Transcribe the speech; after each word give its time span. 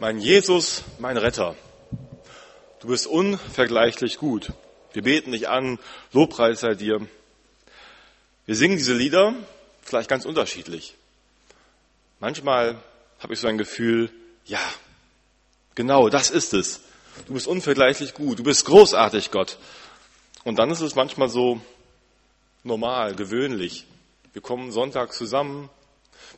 Mein 0.00 0.20
Jesus, 0.20 0.84
mein 1.00 1.16
Retter, 1.16 1.56
du 2.78 2.86
bist 2.86 3.08
unvergleichlich 3.08 4.18
gut. 4.18 4.52
Wir 4.92 5.02
beten 5.02 5.32
dich 5.32 5.48
an, 5.48 5.80
Lobpreis 6.12 6.60
sei 6.60 6.74
dir. 6.74 7.04
Wir 8.46 8.54
singen 8.54 8.76
diese 8.76 8.94
Lieder 8.94 9.34
vielleicht 9.82 10.08
ganz 10.08 10.24
unterschiedlich. 10.24 10.94
Manchmal 12.20 12.76
habe 13.18 13.34
ich 13.34 13.40
so 13.40 13.48
ein 13.48 13.58
Gefühl, 13.58 14.08
ja, 14.44 14.60
genau, 15.74 16.08
das 16.08 16.30
ist 16.30 16.54
es. 16.54 16.80
Du 17.26 17.32
bist 17.32 17.48
unvergleichlich 17.48 18.14
gut, 18.14 18.38
du 18.38 18.44
bist 18.44 18.66
großartig, 18.66 19.32
Gott. 19.32 19.58
Und 20.44 20.60
dann 20.60 20.70
ist 20.70 20.80
es 20.80 20.94
manchmal 20.94 21.28
so 21.28 21.60
normal, 22.62 23.16
gewöhnlich. 23.16 23.84
Wir 24.32 24.42
kommen 24.42 24.70
Sonntag 24.70 25.12
zusammen, 25.12 25.68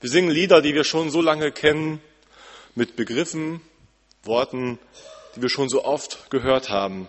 wir 0.01 0.09
singen 0.09 0.31
Lieder, 0.31 0.63
die 0.63 0.73
wir 0.73 0.85
schon 0.85 1.11
so 1.11 1.21
lange 1.21 1.53
kennen, 1.53 2.01
mit 2.75 2.97
Begriffen, 2.97 3.61
Worten, 4.23 4.79
die 5.35 5.43
wir 5.43 5.49
schon 5.49 5.69
so 5.69 5.85
oft 5.85 6.31
gehört 6.31 6.71
haben. 6.71 7.07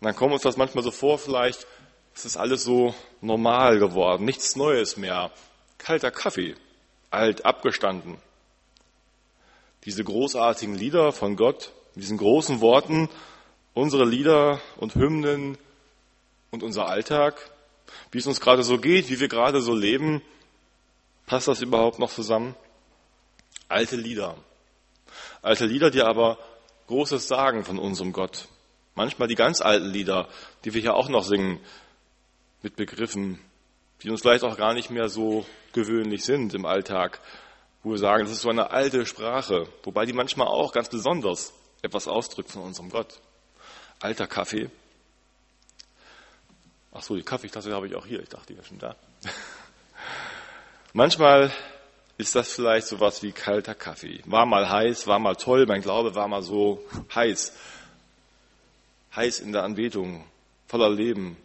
Und 0.00 0.08
dann 0.08 0.16
kommt 0.16 0.32
uns 0.32 0.42
das 0.42 0.56
manchmal 0.56 0.84
so 0.84 0.90
vor, 0.90 1.18
vielleicht 1.18 1.66
ist 2.14 2.24
es 2.24 2.36
alles 2.36 2.64
so 2.64 2.94
normal 3.20 3.78
geworden, 3.78 4.24
nichts 4.24 4.56
Neues 4.56 4.96
mehr. 4.96 5.30
Kalter 5.78 6.10
Kaffee, 6.10 6.54
alt 7.10 7.44
abgestanden. 7.44 8.18
Diese 9.84 10.04
großartigen 10.04 10.74
Lieder 10.74 11.12
von 11.12 11.36
Gott, 11.36 11.72
diesen 11.94 12.18
großen 12.18 12.60
Worten, 12.60 13.08
unsere 13.74 14.04
Lieder 14.04 14.60
und 14.76 14.94
Hymnen 14.94 15.58
und 16.50 16.62
unser 16.62 16.88
Alltag, 16.88 17.50
wie 18.10 18.18
es 18.18 18.26
uns 18.26 18.40
gerade 18.40 18.62
so 18.62 18.78
geht, 18.78 19.10
wie 19.10 19.20
wir 19.20 19.28
gerade 19.28 19.60
so 19.60 19.74
leben, 19.74 20.22
passt 21.26 21.48
das 21.48 21.60
überhaupt 21.60 21.98
noch 21.98 22.12
zusammen? 22.12 22.54
Alte 23.74 23.96
Lieder. 23.96 24.36
Alte 25.42 25.66
Lieder, 25.66 25.90
die 25.90 26.02
aber 26.02 26.38
Großes 26.86 27.26
sagen 27.26 27.64
von 27.64 27.78
unserem 27.78 28.12
Gott. 28.12 28.46
Manchmal 28.94 29.26
die 29.26 29.34
ganz 29.34 29.60
alten 29.60 29.86
Lieder, 29.86 30.28
die 30.64 30.74
wir 30.74 30.80
hier 30.80 30.94
auch 30.94 31.08
noch 31.08 31.24
singen, 31.24 31.58
mit 32.62 32.76
Begriffen, 32.76 33.40
die 34.02 34.10
uns 34.10 34.20
vielleicht 34.20 34.44
auch 34.44 34.56
gar 34.56 34.74
nicht 34.74 34.90
mehr 34.90 35.08
so 35.08 35.44
gewöhnlich 35.72 36.24
sind 36.24 36.54
im 36.54 36.66
Alltag, 36.66 37.20
wo 37.82 37.90
wir 37.90 37.98
sagen, 37.98 38.24
das 38.24 38.32
ist 38.32 38.42
so 38.42 38.48
eine 38.48 38.70
alte 38.70 39.06
Sprache, 39.06 39.66
wobei 39.82 40.06
die 40.06 40.12
manchmal 40.12 40.46
auch 40.46 40.72
ganz 40.72 40.88
besonders 40.88 41.52
etwas 41.82 42.06
ausdrückt 42.06 42.52
von 42.52 42.62
unserem 42.62 42.90
Gott. 42.90 43.20
Alter 43.98 44.28
Kaffee. 44.28 44.70
Ach 46.92 47.02
so, 47.02 47.16
die 47.16 47.24
Kaffeetasse 47.24 47.74
habe 47.74 47.88
ich 47.88 47.96
auch 47.96 48.06
hier. 48.06 48.20
Ich 48.20 48.28
dachte, 48.28 48.46
die 48.46 48.56
wäre 48.56 48.66
schon 48.66 48.78
da. 48.78 48.94
manchmal 50.92 51.52
ist 52.16 52.34
das 52.34 52.52
vielleicht 52.52 52.86
sowas 52.86 53.22
wie 53.22 53.32
kalter 53.32 53.74
Kaffee. 53.74 54.20
War 54.24 54.46
mal 54.46 54.68
heiß, 54.68 55.06
war 55.06 55.18
mal 55.18 55.34
toll, 55.34 55.66
mein 55.66 55.82
Glaube 55.82 56.14
war 56.14 56.28
mal 56.28 56.42
so 56.42 56.84
heiß. 57.14 57.52
Heiß 59.16 59.40
in 59.40 59.52
der 59.52 59.62
Anbetung, 59.62 60.24
voller 60.66 60.90
Leben, 60.90 61.36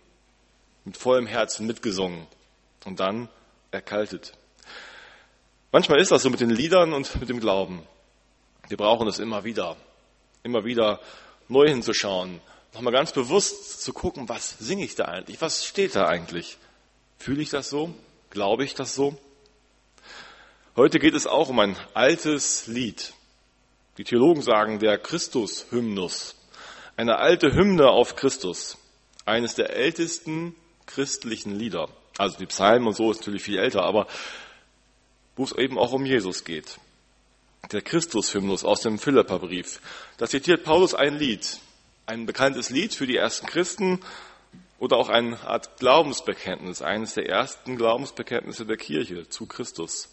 mit 0.86 0.98
vollem 0.98 1.28
Herzen 1.28 1.68
mitgesungen 1.68 2.28
und 2.86 3.00
dann 3.00 3.30
erkaltet. 3.72 4.34
Manchmal 5.72 6.00
ist 6.00 6.12
das 6.12 6.24
so 6.24 6.30
mit 6.30 6.40
den 6.40 6.50
Liedern 6.50 6.94
und 6.94 7.20
mit 7.20 7.30
dem 7.30 7.40
Glauben. 7.40 7.84
Wir 8.68 8.78
brauchen 8.78 9.08
es 9.08 9.20
immer 9.20 9.44
wieder, 9.44 9.76
immer 10.44 10.66
wieder 10.66 11.00
neu 11.48 11.68
hinzuschauen, 11.68 12.42
nochmal 12.74 12.94
ganz 12.94 13.12
bewusst 13.12 13.82
zu 13.82 13.94
gucken, 13.94 14.30
was 14.30 14.58
singe 14.60 14.84
ich 14.84 14.96
da 14.96 15.06
eigentlich, 15.06 15.42
was 15.42 15.66
steht 15.66 15.96
da 15.96 16.08
eigentlich. 16.08 16.58
Fühle 17.18 17.42
ich 17.42 17.50
das 17.50 17.70
so? 17.70 17.94
Glaube 18.30 18.64
ich 18.64 18.76
das 18.76 18.94
so? 18.94 19.18
Heute 20.76 21.00
geht 21.00 21.16
es 21.16 21.26
auch 21.26 21.50
um 21.50 21.60
ein 21.60 21.76
altes 21.94 22.68
Lied. 22.68 23.14
Die 23.98 24.04
Theologen 24.04 24.42
sagen 24.42 24.80
der 24.80 24.98
Christus-Hymnus. 24.98 26.36
Eine 26.96 27.18
alte 27.18 27.54
Hymne 27.54 27.90
auf 27.90 28.16
Christus. 28.16 28.78
Eines 29.26 29.56
der 29.56 29.76
ältesten 29.76 30.56
christlichen 30.86 31.56
Lieder. 31.56 31.90
Also 32.18 32.38
die 32.38 32.46
Psalmen 32.46 32.88
und 32.88 32.96
so 32.96 33.12
ist 33.12 33.20
natürlich 33.22 33.44
viel 33.44 33.58
älter, 33.58 33.84
aber 33.84 34.08
wo 35.36 35.44
es 35.44 35.54
eben 35.54 35.78
auch 35.78 35.92
um 35.92 36.06
Jesus 36.06 36.46
geht. 36.46 36.78
Der 37.72 37.82
Christus-Hymnus 37.82 38.64
aus 38.64 38.82
dem 38.82 39.00
Philipperbrief. 39.00 39.82
Da 40.18 40.28
zitiert 40.28 40.64
Paulus 40.64 40.94
ein 40.94 41.18
Lied. 41.18 41.60
Ein 42.06 42.26
bekanntes 42.26 42.70
Lied 42.70 42.94
für 42.94 43.08
die 43.08 43.18
ersten 43.18 43.48
Christen 43.48 44.02
oder 44.78 44.98
auch 44.98 45.10
eine 45.10 45.40
Art 45.42 45.78
Glaubensbekenntnis. 45.78 46.82
Eines 46.82 47.16
der 47.16 47.28
ersten 47.28 47.76
Glaubensbekenntnisse 47.76 48.66
der 48.66 48.78
Kirche 48.78 49.28
zu 49.28 49.46
Christus. 49.46 50.10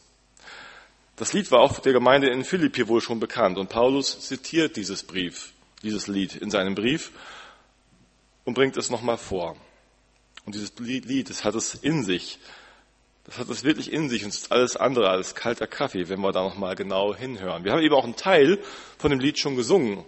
Das 1.16 1.32
Lied 1.32 1.50
war 1.50 1.60
auch 1.60 1.78
der 1.78 1.94
Gemeinde 1.94 2.28
in 2.28 2.44
Philippi 2.44 2.88
wohl 2.88 3.00
schon 3.00 3.21
bekannt 3.21 3.56
und 3.56 3.71
Paulus 3.71 4.21
zitiert 4.21 4.77
dieses 4.77 5.03
Brief, 5.03 5.53
dieses 5.82 6.09
Lied 6.09 6.37
in 6.37 6.50
seinem 6.50 6.75
Brief 6.75 7.10
und 8.44 8.53
bringt 8.53 8.77
es 8.77 8.91
nochmal 8.91 9.16
vor. 9.16 9.56
Und 10.44 10.55
dieses 10.55 10.75
Lied, 10.78 11.31
das 11.31 11.43
hat 11.43 11.55
es 11.55 11.75
in 11.75 12.05
sich. 12.05 12.38
Das 13.25 13.38
hat 13.38 13.49
es 13.49 13.65
wirklich 13.65 13.93
in 13.93 14.10
sich 14.10 14.25
und 14.25 14.28
es 14.28 14.43
ist 14.43 14.53
alles 14.53 14.76
andere 14.76 15.09
als 15.09 15.34
kalter 15.34 15.66
Kaffee, 15.66 16.09
wenn 16.10 16.21
wir 16.21 16.32
da 16.32 16.43
nochmal 16.43 16.76
genau 16.76 17.15
hinhören. 17.15 17.65
Wir 17.65 17.72
haben 17.72 17.82
eben 17.82 17.94
auch 17.94 18.05
einen 18.05 18.15
Teil 18.15 18.59
von 18.99 19.10
dem 19.10 19.19
Lied 19.19 19.38
schon 19.38 19.56
gesungen. 19.56 20.05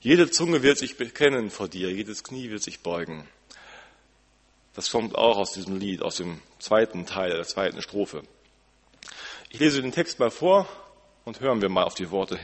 Jede 0.00 0.30
Zunge 0.30 0.62
wird 0.62 0.78
sich 0.78 0.96
bekennen 0.96 1.50
vor 1.50 1.68
dir, 1.68 1.90
jedes 1.90 2.22
Knie 2.22 2.50
wird 2.50 2.62
sich 2.62 2.80
beugen. 2.80 3.28
Das 4.74 4.90
kommt 4.90 5.16
auch 5.16 5.38
aus 5.38 5.52
diesem 5.52 5.76
Lied, 5.78 6.02
aus 6.02 6.16
dem 6.16 6.40
zweiten 6.60 7.04
Teil, 7.04 7.30
der 7.30 7.46
zweiten 7.46 7.82
Strophe. 7.82 8.22
Ich 9.56 9.60
lese 9.60 9.80
den 9.80 9.90
Text 9.90 10.18
mal 10.18 10.30
vor 10.30 10.68
und 11.24 11.40
hören 11.40 11.62
wir 11.62 11.70
mal 11.70 11.84
auf 11.84 11.94
die 11.94 12.10
Worte, 12.10 12.38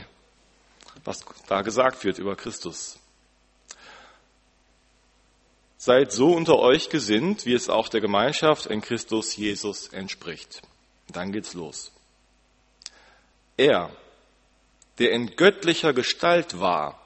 was 1.03 1.23
da 1.47 1.61
gesagt 1.61 2.03
wird 2.03 2.17
über 2.17 2.35
Christus. 2.35 2.97
Seid 5.77 6.11
so 6.11 6.33
unter 6.33 6.57
euch 6.57 6.89
gesinnt, 6.89 7.45
wie 7.45 7.53
es 7.53 7.69
auch 7.69 7.87
der 7.87 8.01
Gemeinschaft 8.01 8.65
in 8.65 8.81
Christus 8.81 9.35
Jesus 9.35 9.89
entspricht. 9.89 10.63
Dann 11.07 11.31
geht's 11.31 11.53
los. 11.53 11.91
Er, 13.57 13.91
der 14.97 15.11
in 15.11 15.35
göttlicher 15.35 15.93
Gestalt 15.93 16.59
war, 16.59 16.99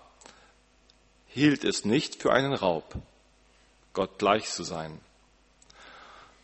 hielt 1.27 1.65
es 1.65 1.83
nicht 1.83 2.21
für 2.21 2.31
einen 2.31 2.53
Raub, 2.53 2.95
Gott 3.91 4.17
gleich 4.19 4.49
zu 4.49 4.63
sein, 4.63 5.01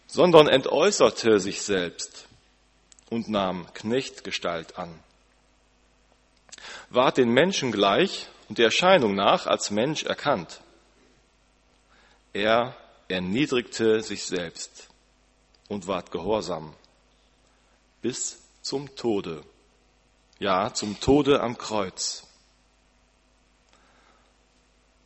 sondern 0.06 0.50
entäußerte 0.50 1.40
sich 1.40 1.62
selbst 1.62 2.28
und 3.13 3.29
nahm 3.29 3.68
Knechtgestalt 3.74 4.78
an. 4.78 5.00
Ward 6.90 7.18
den 7.18 7.29
Menschen 7.29 7.72
gleich 7.72 8.28
und 8.50 8.57
der 8.57 8.66
Erscheinung 8.66 9.16
nach 9.16 9.46
als 9.46 9.72
Mensch 9.72 10.03
erkannt. 10.03 10.62
Er 12.34 12.75
erniedrigte 13.07 14.01
sich 14.01 14.25
selbst 14.25 14.90
und 15.68 15.88
ward 15.88 16.12
gehorsam 16.12 16.74
bis 18.01 18.41
zum 18.62 18.96
Tode, 18.96 19.44
ja 20.40 20.74
zum 20.74 21.00
Tode 21.00 21.41
am 21.41 21.57
Kreuz. 21.57 22.28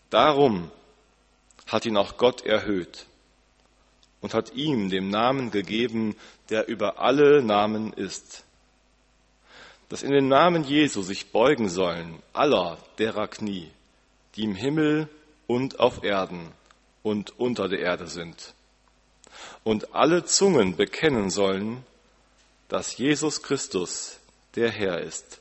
Darum 0.09 0.71
hat 1.67 1.85
ihn 1.85 1.97
auch 1.97 2.17
Gott 2.17 2.45
erhöht 2.45 3.05
und 4.21 4.33
hat 4.33 4.53
ihm 4.53 4.89
den 4.89 5.09
Namen 5.09 5.51
gegeben, 5.51 6.15
der 6.49 6.67
über 6.67 6.99
alle 6.99 7.41
Namen 7.41 7.93
ist. 7.93 8.43
Dass 9.89 10.03
in 10.03 10.11
den 10.11 10.27
Namen 10.27 10.63
Jesu 10.63 11.01
sich 11.01 11.31
beugen 11.31 11.69
sollen 11.69 12.21
aller 12.33 12.77
derer 12.97 13.27
Knie, 13.27 13.71
die 14.35 14.43
im 14.43 14.55
Himmel 14.55 15.09
und 15.47 15.79
auf 15.79 16.03
Erden 16.03 16.51
und 17.03 17.39
unter 17.39 17.69
der 17.69 17.79
Erde 17.79 18.07
sind. 18.07 18.53
Und 19.63 19.93
alle 19.95 20.25
Zungen 20.25 20.75
bekennen 20.75 21.29
sollen, 21.29 21.85
dass 22.67 22.97
Jesus 22.97 23.41
Christus 23.43 24.19
der 24.55 24.69
Herr 24.69 24.99
ist, 24.99 25.39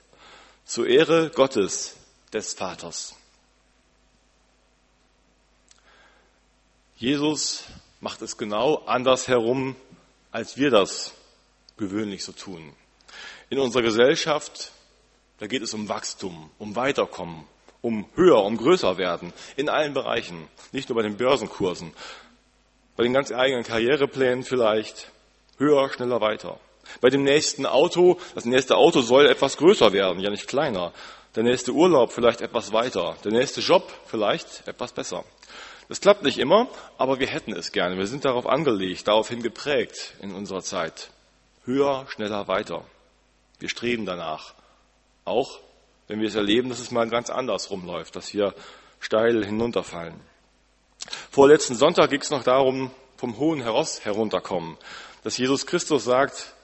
zur 0.64 0.86
Ehre 0.86 1.30
Gottes 1.30 1.96
des 2.32 2.54
Vaters. 2.54 3.16
Jesus 6.96 7.64
macht 8.00 8.22
es 8.22 8.38
genau 8.38 8.76
andersherum, 8.86 9.76
als 10.36 10.58
wir 10.58 10.70
das 10.70 11.14
gewöhnlich 11.78 12.22
so 12.22 12.30
tun. 12.30 12.74
In 13.48 13.58
unserer 13.58 13.80
Gesellschaft, 13.80 14.70
da 15.38 15.46
geht 15.46 15.62
es 15.62 15.72
um 15.72 15.88
Wachstum, 15.88 16.50
um 16.58 16.76
Weiterkommen, 16.76 17.44
um 17.80 18.04
höher, 18.16 18.44
um 18.44 18.58
größer 18.58 18.98
werden, 18.98 19.32
in 19.56 19.70
allen 19.70 19.94
Bereichen, 19.94 20.46
nicht 20.72 20.90
nur 20.90 20.96
bei 20.96 21.02
den 21.02 21.16
Börsenkursen, 21.16 21.90
bei 22.96 23.04
den 23.04 23.14
ganz 23.14 23.32
eigenen 23.32 23.64
Karriereplänen 23.64 24.44
vielleicht, 24.44 25.10
höher, 25.56 25.88
schneller, 25.88 26.20
weiter. 26.20 26.60
Bei 27.00 27.08
dem 27.08 27.24
nächsten 27.24 27.64
Auto, 27.64 28.20
das 28.34 28.44
nächste 28.44 28.76
Auto 28.76 29.00
soll 29.00 29.24
etwas 29.28 29.56
größer 29.56 29.94
werden, 29.94 30.20
ja 30.20 30.28
nicht 30.28 30.48
kleiner. 30.48 30.92
Der 31.34 31.44
nächste 31.44 31.72
Urlaub 31.72 32.12
vielleicht 32.12 32.42
etwas 32.42 32.74
weiter. 32.74 33.16
Der 33.24 33.32
nächste 33.32 33.62
Job 33.62 33.90
vielleicht 34.04 34.68
etwas 34.68 34.92
besser. 34.92 35.24
Das 35.88 36.00
klappt 36.00 36.22
nicht 36.22 36.38
immer, 36.38 36.68
aber 36.98 37.20
wir 37.20 37.28
hätten 37.28 37.52
es 37.52 37.70
gerne. 37.70 37.96
Wir 37.96 38.06
sind 38.06 38.24
darauf 38.24 38.46
angelegt, 38.46 39.06
daraufhin 39.06 39.42
geprägt 39.42 40.14
in 40.20 40.34
unserer 40.34 40.62
Zeit. 40.62 41.10
Höher, 41.64 42.06
schneller, 42.08 42.48
weiter. 42.48 42.84
Wir 43.60 43.68
streben 43.68 44.04
danach. 44.04 44.54
Auch 45.24 45.60
wenn 46.08 46.20
wir 46.20 46.28
es 46.28 46.34
erleben, 46.34 46.68
dass 46.68 46.80
es 46.80 46.90
mal 46.90 47.08
ganz 47.08 47.30
anders 47.30 47.70
rumläuft, 47.70 48.16
dass 48.16 48.34
wir 48.34 48.54
steil 49.00 49.44
hinunterfallen. 49.44 50.20
Vorletzten 51.30 51.76
Sonntag 51.76 52.10
ging 52.10 52.20
es 52.20 52.30
noch 52.30 52.42
darum, 52.42 52.90
vom 53.16 53.38
hohen 53.38 53.62
Heraus 53.62 54.04
herunterkommen, 54.04 54.76
dass 55.22 55.38
Jesus 55.38 55.66
Christus 55.66 56.04
sagt, 56.04 56.54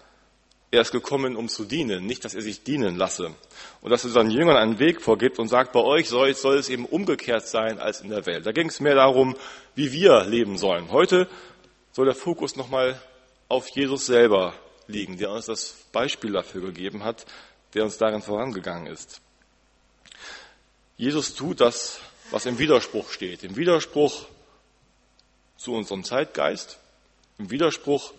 er 0.72 0.80
ist 0.80 0.90
gekommen, 0.90 1.36
um 1.36 1.48
zu 1.50 1.66
dienen, 1.66 2.06
nicht, 2.06 2.24
dass 2.24 2.34
er 2.34 2.40
sich 2.40 2.64
dienen 2.64 2.96
lasse. 2.96 3.30
Und 3.82 3.90
dass 3.90 4.04
er 4.04 4.10
seinen 4.10 4.30
Jüngern 4.30 4.56
einen 4.56 4.78
Weg 4.78 5.02
vorgibt 5.02 5.38
und 5.38 5.48
sagt, 5.48 5.72
bei 5.72 5.80
euch 5.80 6.08
soll, 6.08 6.32
soll 6.34 6.56
es 6.56 6.70
eben 6.70 6.86
umgekehrt 6.86 7.46
sein 7.46 7.78
als 7.78 8.00
in 8.00 8.08
der 8.08 8.24
Welt. 8.24 8.46
Da 8.46 8.52
ging 8.52 8.68
es 8.68 8.80
mehr 8.80 8.94
darum, 8.94 9.36
wie 9.74 9.92
wir 9.92 10.24
leben 10.24 10.56
sollen. 10.56 10.90
Heute 10.90 11.28
soll 11.92 12.06
der 12.06 12.14
Fokus 12.14 12.56
nochmal 12.56 13.00
auf 13.48 13.68
Jesus 13.68 14.06
selber 14.06 14.54
liegen, 14.86 15.18
der 15.18 15.30
uns 15.30 15.44
das 15.44 15.76
Beispiel 15.92 16.32
dafür 16.32 16.62
gegeben 16.62 17.04
hat, 17.04 17.26
der 17.74 17.84
uns 17.84 17.98
darin 17.98 18.22
vorangegangen 18.22 18.86
ist. 18.86 19.20
Jesus 20.96 21.34
tut 21.34 21.60
das, 21.60 22.00
was 22.30 22.46
im 22.46 22.58
Widerspruch 22.58 23.10
steht. 23.10 23.44
Im 23.44 23.56
Widerspruch 23.56 24.24
zu 25.58 25.74
unserem 25.74 26.02
Zeitgeist, 26.02 26.78
im 27.36 27.50
Widerspruch 27.50 28.14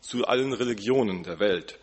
zu 0.00 0.24
allen 0.24 0.52
Religionen 0.52 1.22
der 1.22 1.38
Welt. 1.38 1.78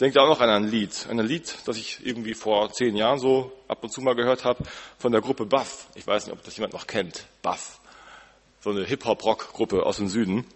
Denke 0.00 0.22
auch 0.22 0.28
noch 0.28 0.40
an 0.40 0.48
ein 0.48 0.68
Lied, 0.68 1.06
ein 1.10 1.18
Lied, 1.18 1.56
das 1.66 1.76
ich 1.76 2.06
irgendwie 2.06 2.34
vor 2.34 2.72
zehn 2.72 2.94
Jahren 2.94 3.18
so 3.18 3.52
ab 3.66 3.82
und 3.82 3.90
zu 3.90 4.00
mal 4.00 4.14
gehört 4.14 4.44
habe, 4.44 4.62
von 4.96 5.10
der 5.10 5.20
Gruppe 5.20 5.44
Buff. 5.44 5.88
Ich 5.96 6.06
weiß 6.06 6.26
nicht, 6.26 6.32
ob 6.32 6.44
das 6.44 6.56
jemand 6.56 6.72
noch 6.72 6.86
kennt. 6.86 7.26
Buff. 7.42 7.80
So 8.60 8.70
eine 8.70 8.84
Hip-Hop-Rock-Gruppe 8.84 9.84
aus 9.84 9.96
dem 9.96 10.08
Süden. 10.08 10.46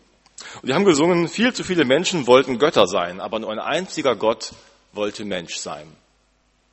Und 0.61 0.69
die 0.69 0.75
haben 0.75 0.85
gesungen, 0.85 1.29
viel 1.29 1.53
zu 1.53 1.65
viele 1.65 1.85
Menschen 1.85 2.27
wollten 2.27 2.59
Götter 2.59 2.87
sein, 2.87 3.21
aber 3.21 3.41
nur 3.41 3.51
ein 3.51 3.59
einziger 3.59 4.15
Gott 4.15 4.53
wollte 4.93 5.25
Mensch 5.25 5.57
sein. 5.57 5.89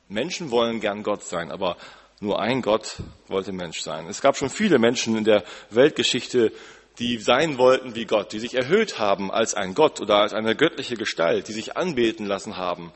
Menschen 0.08 0.50
wollen 0.50 0.80
gern 0.80 1.02
Gott 1.02 1.24
sein, 1.24 1.50
aber 1.50 1.76
nur 2.20 2.40
ein 2.40 2.62
Gott 2.62 2.96
wollte 3.26 3.52
Mensch 3.52 3.80
sein. 3.80 4.06
Es 4.06 4.20
gab 4.20 4.36
schon 4.36 4.50
viele 4.50 4.78
Menschen 4.78 5.16
in 5.16 5.24
der 5.24 5.44
Weltgeschichte, 5.70 6.52
die 7.00 7.16
sein 7.16 7.56
wollten 7.56 7.94
wie 7.94 8.04
Gott, 8.04 8.32
die 8.32 8.38
sich 8.38 8.54
erhöht 8.54 8.98
haben 8.98 9.30
als 9.30 9.54
ein 9.54 9.74
Gott 9.74 10.02
oder 10.02 10.16
als 10.16 10.34
eine 10.34 10.54
göttliche 10.54 10.96
Gestalt, 10.96 11.48
die 11.48 11.54
sich 11.54 11.76
anbeten 11.78 12.26
lassen 12.26 12.58
haben. 12.58 12.92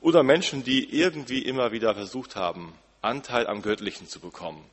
Oder 0.00 0.22
Menschen, 0.22 0.62
die 0.62 0.96
irgendwie 0.96 1.40
immer 1.40 1.72
wieder 1.72 1.92
versucht 1.94 2.36
haben, 2.36 2.72
Anteil 3.02 3.48
am 3.48 3.60
Göttlichen 3.60 4.06
zu 4.06 4.20
bekommen. 4.20 4.64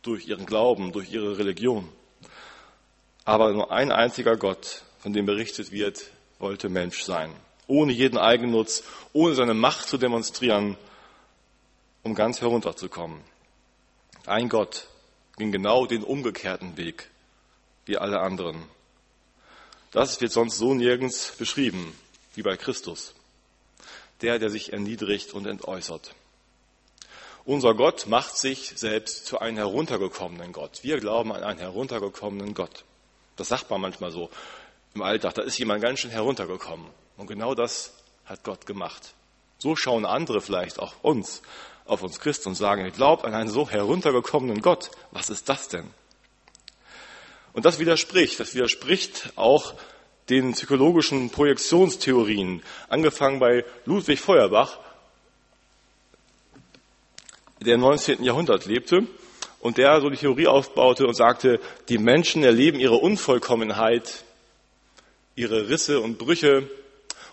Durch 0.00 0.26
ihren 0.26 0.46
Glauben, 0.46 0.92
durch 0.92 1.12
ihre 1.12 1.36
Religion. 1.36 1.86
Aber 3.26 3.52
nur 3.52 3.70
ein 3.70 3.92
einziger 3.92 4.36
Gott, 4.38 4.82
von 4.98 5.12
dem 5.12 5.26
berichtet 5.26 5.70
wird, 5.70 6.10
wollte 6.38 6.70
Mensch 6.70 7.02
sein. 7.02 7.30
Ohne 7.66 7.92
jeden 7.92 8.16
Eigennutz, 8.16 8.82
ohne 9.12 9.34
seine 9.34 9.54
Macht 9.54 9.88
zu 9.88 9.98
demonstrieren, 9.98 10.78
um 12.02 12.14
ganz 12.14 12.40
herunterzukommen. 12.40 13.20
Ein 14.24 14.48
Gott 14.48 14.86
ging 15.36 15.52
genau 15.52 15.84
den 15.84 16.02
umgekehrten 16.02 16.78
Weg 16.78 17.10
wie 17.86 17.96
alle 17.96 18.20
anderen. 18.20 18.62
Das 19.92 20.20
wird 20.20 20.32
sonst 20.32 20.58
so 20.58 20.74
nirgends 20.74 21.32
beschrieben 21.38 21.98
wie 22.34 22.42
bei 22.42 22.56
Christus. 22.56 23.14
Der, 24.20 24.38
der 24.38 24.50
sich 24.50 24.72
erniedrigt 24.72 25.32
und 25.32 25.46
entäußert. 25.46 26.14
Unser 27.44 27.74
Gott 27.74 28.06
macht 28.06 28.36
sich 28.36 28.72
selbst 28.76 29.24
zu 29.24 29.38
einem 29.38 29.56
heruntergekommenen 29.56 30.52
Gott. 30.52 30.80
Wir 30.82 30.98
glauben 30.98 31.32
an 31.32 31.44
einen 31.44 31.60
heruntergekommenen 31.60 32.54
Gott. 32.54 32.84
Das 33.36 33.48
sagt 33.48 33.70
man 33.70 33.80
manchmal 33.80 34.10
so 34.10 34.30
im 34.94 35.02
Alltag. 35.02 35.34
Da 35.34 35.42
ist 35.42 35.58
jemand 35.58 35.82
ganz 35.82 36.00
schön 36.00 36.10
heruntergekommen. 36.10 36.86
Und 37.16 37.28
genau 37.28 37.54
das 37.54 37.92
hat 38.24 38.42
Gott 38.42 38.66
gemacht. 38.66 39.14
So 39.58 39.76
schauen 39.76 40.04
andere 40.04 40.40
vielleicht 40.40 40.78
auch 40.78 40.94
uns, 41.02 41.42
auf 41.84 42.02
uns 42.02 42.18
Christen 42.18 42.50
und 42.50 42.54
sagen, 42.56 42.84
ich 42.84 42.94
glaube 42.94 43.24
an 43.24 43.34
einen 43.34 43.48
so 43.48 43.70
heruntergekommenen 43.70 44.60
Gott. 44.60 44.90
Was 45.12 45.30
ist 45.30 45.48
das 45.48 45.68
denn? 45.68 45.88
Und 47.56 47.64
das 47.64 47.78
widerspricht, 47.78 48.38
das 48.38 48.54
widerspricht 48.54 49.32
auch 49.34 49.72
den 50.28 50.52
psychologischen 50.52 51.30
Projektionstheorien, 51.30 52.62
angefangen 52.90 53.40
bei 53.40 53.64
Ludwig 53.86 54.20
Feuerbach, 54.20 54.78
der 57.62 57.76
im 57.76 57.80
19. 57.80 58.22
Jahrhundert 58.22 58.66
lebte 58.66 59.06
und 59.60 59.78
der 59.78 60.02
so 60.02 60.10
die 60.10 60.18
Theorie 60.18 60.48
aufbaute 60.48 61.06
und 61.06 61.14
sagte, 61.14 61.58
die 61.88 61.96
Menschen 61.96 62.44
erleben 62.44 62.78
ihre 62.78 62.96
Unvollkommenheit, 62.96 64.24
ihre 65.34 65.70
Risse 65.70 66.00
und 66.00 66.18
Brüche 66.18 66.68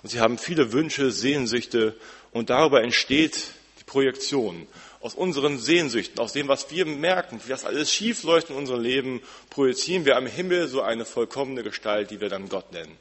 und 0.03 0.09
sie 0.09 0.21
haben 0.21 0.37
viele 0.37 0.71
Wünsche, 0.71 1.11
Sehnsüchte 1.11 1.97
und 2.31 2.49
darüber 2.49 2.81
entsteht 2.81 3.49
die 3.81 3.83
Projektion 3.83 4.67
aus 5.03 5.15
unseren 5.15 5.59
Sehnsüchten, 5.59 6.17
aus 6.19 6.31
dem, 6.31 6.47
was 6.47 6.71
wir 6.71 6.85
merken, 6.85 7.41
wie 7.43 7.49
das 7.49 7.65
alles 7.65 7.91
schief 7.91 8.23
läuft 8.23 8.49
in 8.49 8.55
unserem 8.55 8.81
Leben, 8.81 9.21
projizieren 9.49 10.05
wir 10.05 10.15
am 10.15 10.25
Himmel 10.25 10.69
so 10.69 10.81
eine 10.81 11.03
vollkommene 11.03 11.61
Gestalt, 11.61 12.09
die 12.09 12.21
wir 12.21 12.29
dann 12.29 12.47
Gott 12.47 12.71
nennen. 12.71 12.97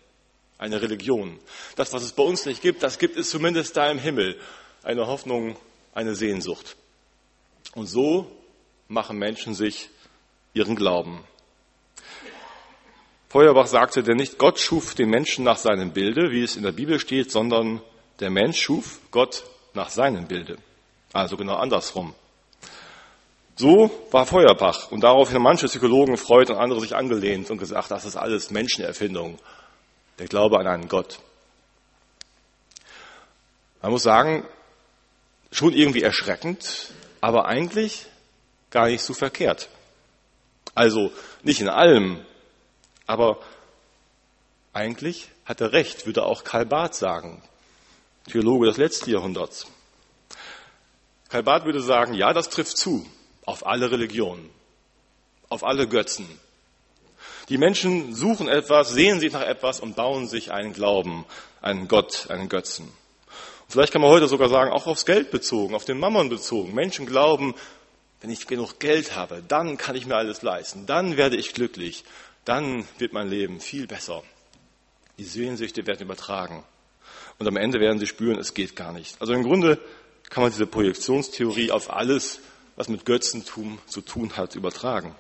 Eine 0.58 0.82
Religion. 0.82 1.38
Das, 1.76 1.92
was 1.92 2.02
es 2.02 2.10
bei 2.10 2.24
uns 2.24 2.44
nicht 2.44 2.60
gibt, 2.60 2.82
das 2.82 2.98
gibt 2.98 3.16
es 3.16 3.30
zumindest 3.30 3.76
da 3.76 3.88
im 3.88 3.98
Himmel. 3.98 4.36
Eine 4.82 5.06
Hoffnung, 5.06 5.56
eine 5.94 6.16
Sehnsucht. 6.16 6.74
Und 7.76 7.86
so 7.86 8.26
machen 8.88 9.16
Menschen 9.16 9.54
sich 9.54 9.88
ihren 10.54 10.74
Glauben. 10.74 11.22
Feuerbach 13.28 13.68
sagte, 13.68 14.02
denn 14.02 14.16
nicht 14.16 14.38
Gott 14.38 14.58
schuf 14.58 14.96
den 14.96 15.08
Menschen 15.08 15.44
nach 15.44 15.56
seinem 15.56 15.92
Bilde, 15.92 16.32
wie 16.32 16.42
es 16.42 16.56
in 16.56 16.64
der 16.64 16.72
Bibel 16.72 16.98
steht, 16.98 17.30
sondern 17.30 17.80
der 18.18 18.30
Mensch 18.30 18.60
schuf 18.60 18.98
Gott 19.12 19.44
nach 19.72 19.88
seinem 19.88 20.26
Bilde. 20.26 20.58
Also 21.12 21.36
genau 21.36 21.56
andersrum. 21.56 22.14
So 23.56 23.90
war 24.10 24.26
Feuerbach 24.26 24.90
und 24.90 25.02
darauf 25.02 25.32
haben 25.32 25.42
manche 25.42 25.66
Psychologen 25.66 26.16
freut 26.16 26.50
und 26.50 26.56
andere 26.56 26.80
sich 26.80 26.96
angelehnt 26.96 27.50
und 27.50 27.58
gesagt, 27.58 27.90
das 27.90 28.04
ist 28.04 28.16
alles 28.16 28.50
Menschenerfindung, 28.50 29.38
der 30.18 30.26
Glaube 30.26 30.58
an 30.58 30.66
einen 30.66 30.88
Gott. 30.88 31.20
Man 33.82 33.92
muss 33.92 34.02
sagen, 34.02 34.46
schon 35.50 35.74
irgendwie 35.74 36.02
erschreckend, 36.02 36.92
aber 37.20 37.46
eigentlich 37.46 38.06
gar 38.70 38.88
nicht 38.88 39.02
so 39.02 39.12
verkehrt. 39.12 39.68
Also 40.74 41.12
nicht 41.42 41.60
in 41.60 41.68
allem, 41.68 42.24
aber 43.06 43.38
eigentlich 44.72 45.28
hat 45.44 45.60
er 45.60 45.72
recht, 45.72 46.06
würde 46.06 46.24
auch 46.24 46.44
Karl 46.44 46.64
Barth 46.64 46.94
sagen, 46.94 47.42
Theologe 48.30 48.66
des 48.66 48.78
letzten 48.78 49.10
Jahrhunderts. 49.10 49.66
Karl 51.32 51.64
würde 51.64 51.80
sagen, 51.80 52.12
ja, 52.12 52.34
das 52.34 52.50
trifft 52.50 52.76
zu 52.76 53.06
auf 53.46 53.66
alle 53.66 53.90
Religionen, 53.90 54.50
auf 55.48 55.64
alle 55.64 55.88
Götzen. 55.88 56.28
Die 57.48 57.56
Menschen 57.56 58.14
suchen 58.14 58.48
etwas, 58.48 58.90
sehen 58.90 59.18
sich 59.18 59.32
nach 59.32 59.40
etwas 59.40 59.80
und 59.80 59.96
bauen 59.96 60.28
sich 60.28 60.52
einen 60.52 60.74
Glauben, 60.74 61.24
einen 61.62 61.88
Gott, 61.88 62.26
einen 62.28 62.50
Götzen. 62.50 62.84
Und 62.84 63.70
vielleicht 63.70 63.94
kann 63.94 64.02
man 64.02 64.10
heute 64.10 64.28
sogar 64.28 64.50
sagen, 64.50 64.72
auch 64.72 64.86
aufs 64.86 65.06
Geld 65.06 65.30
bezogen, 65.30 65.74
auf 65.74 65.86
den 65.86 65.98
Mammon 65.98 66.28
bezogen. 66.28 66.74
Menschen 66.74 67.06
glauben, 67.06 67.54
wenn 68.20 68.28
ich 68.28 68.46
genug 68.46 68.78
Geld 68.78 69.16
habe, 69.16 69.42
dann 69.48 69.78
kann 69.78 69.96
ich 69.96 70.04
mir 70.04 70.16
alles 70.16 70.42
leisten, 70.42 70.84
dann 70.84 71.16
werde 71.16 71.36
ich 71.36 71.54
glücklich, 71.54 72.04
dann 72.44 72.86
wird 72.98 73.14
mein 73.14 73.28
Leben 73.28 73.58
viel 73.58 73.86
besser. 73.86 74.22
Die 75.16 75.24
Sehnsüchte 75.24 75.86
werden 75.86 76.02
übertragen. 76.02 76.62
Und 77.38 77.48
am 77.48 77.56
Ende 77.56 77.80
werden 77.80 77.98
sie 77.98 78.06
spüren, 78.06 78.38
es 78.38 78.52
geht 78.52 78.76
gar 78.76 78.92
nicht. 78.92 79.18
Also 79.18 79.32
im 79.32 79.42
Grunde 79.42 79.78
kann 80.32 80.44
man 80.44 80.50
diese 80.50 80.66
Projektionstheorie 80.66 81.70
auf 81.72 81.92
alles, 81.92 82.40
was 82.76 82.88
mit 82.88 83.04
Götzentum 83.04 83.78
zu 83.86 84.00
tun 84.00 84.34
hat, 84.34 84.54
übertragen. 84.54 85.14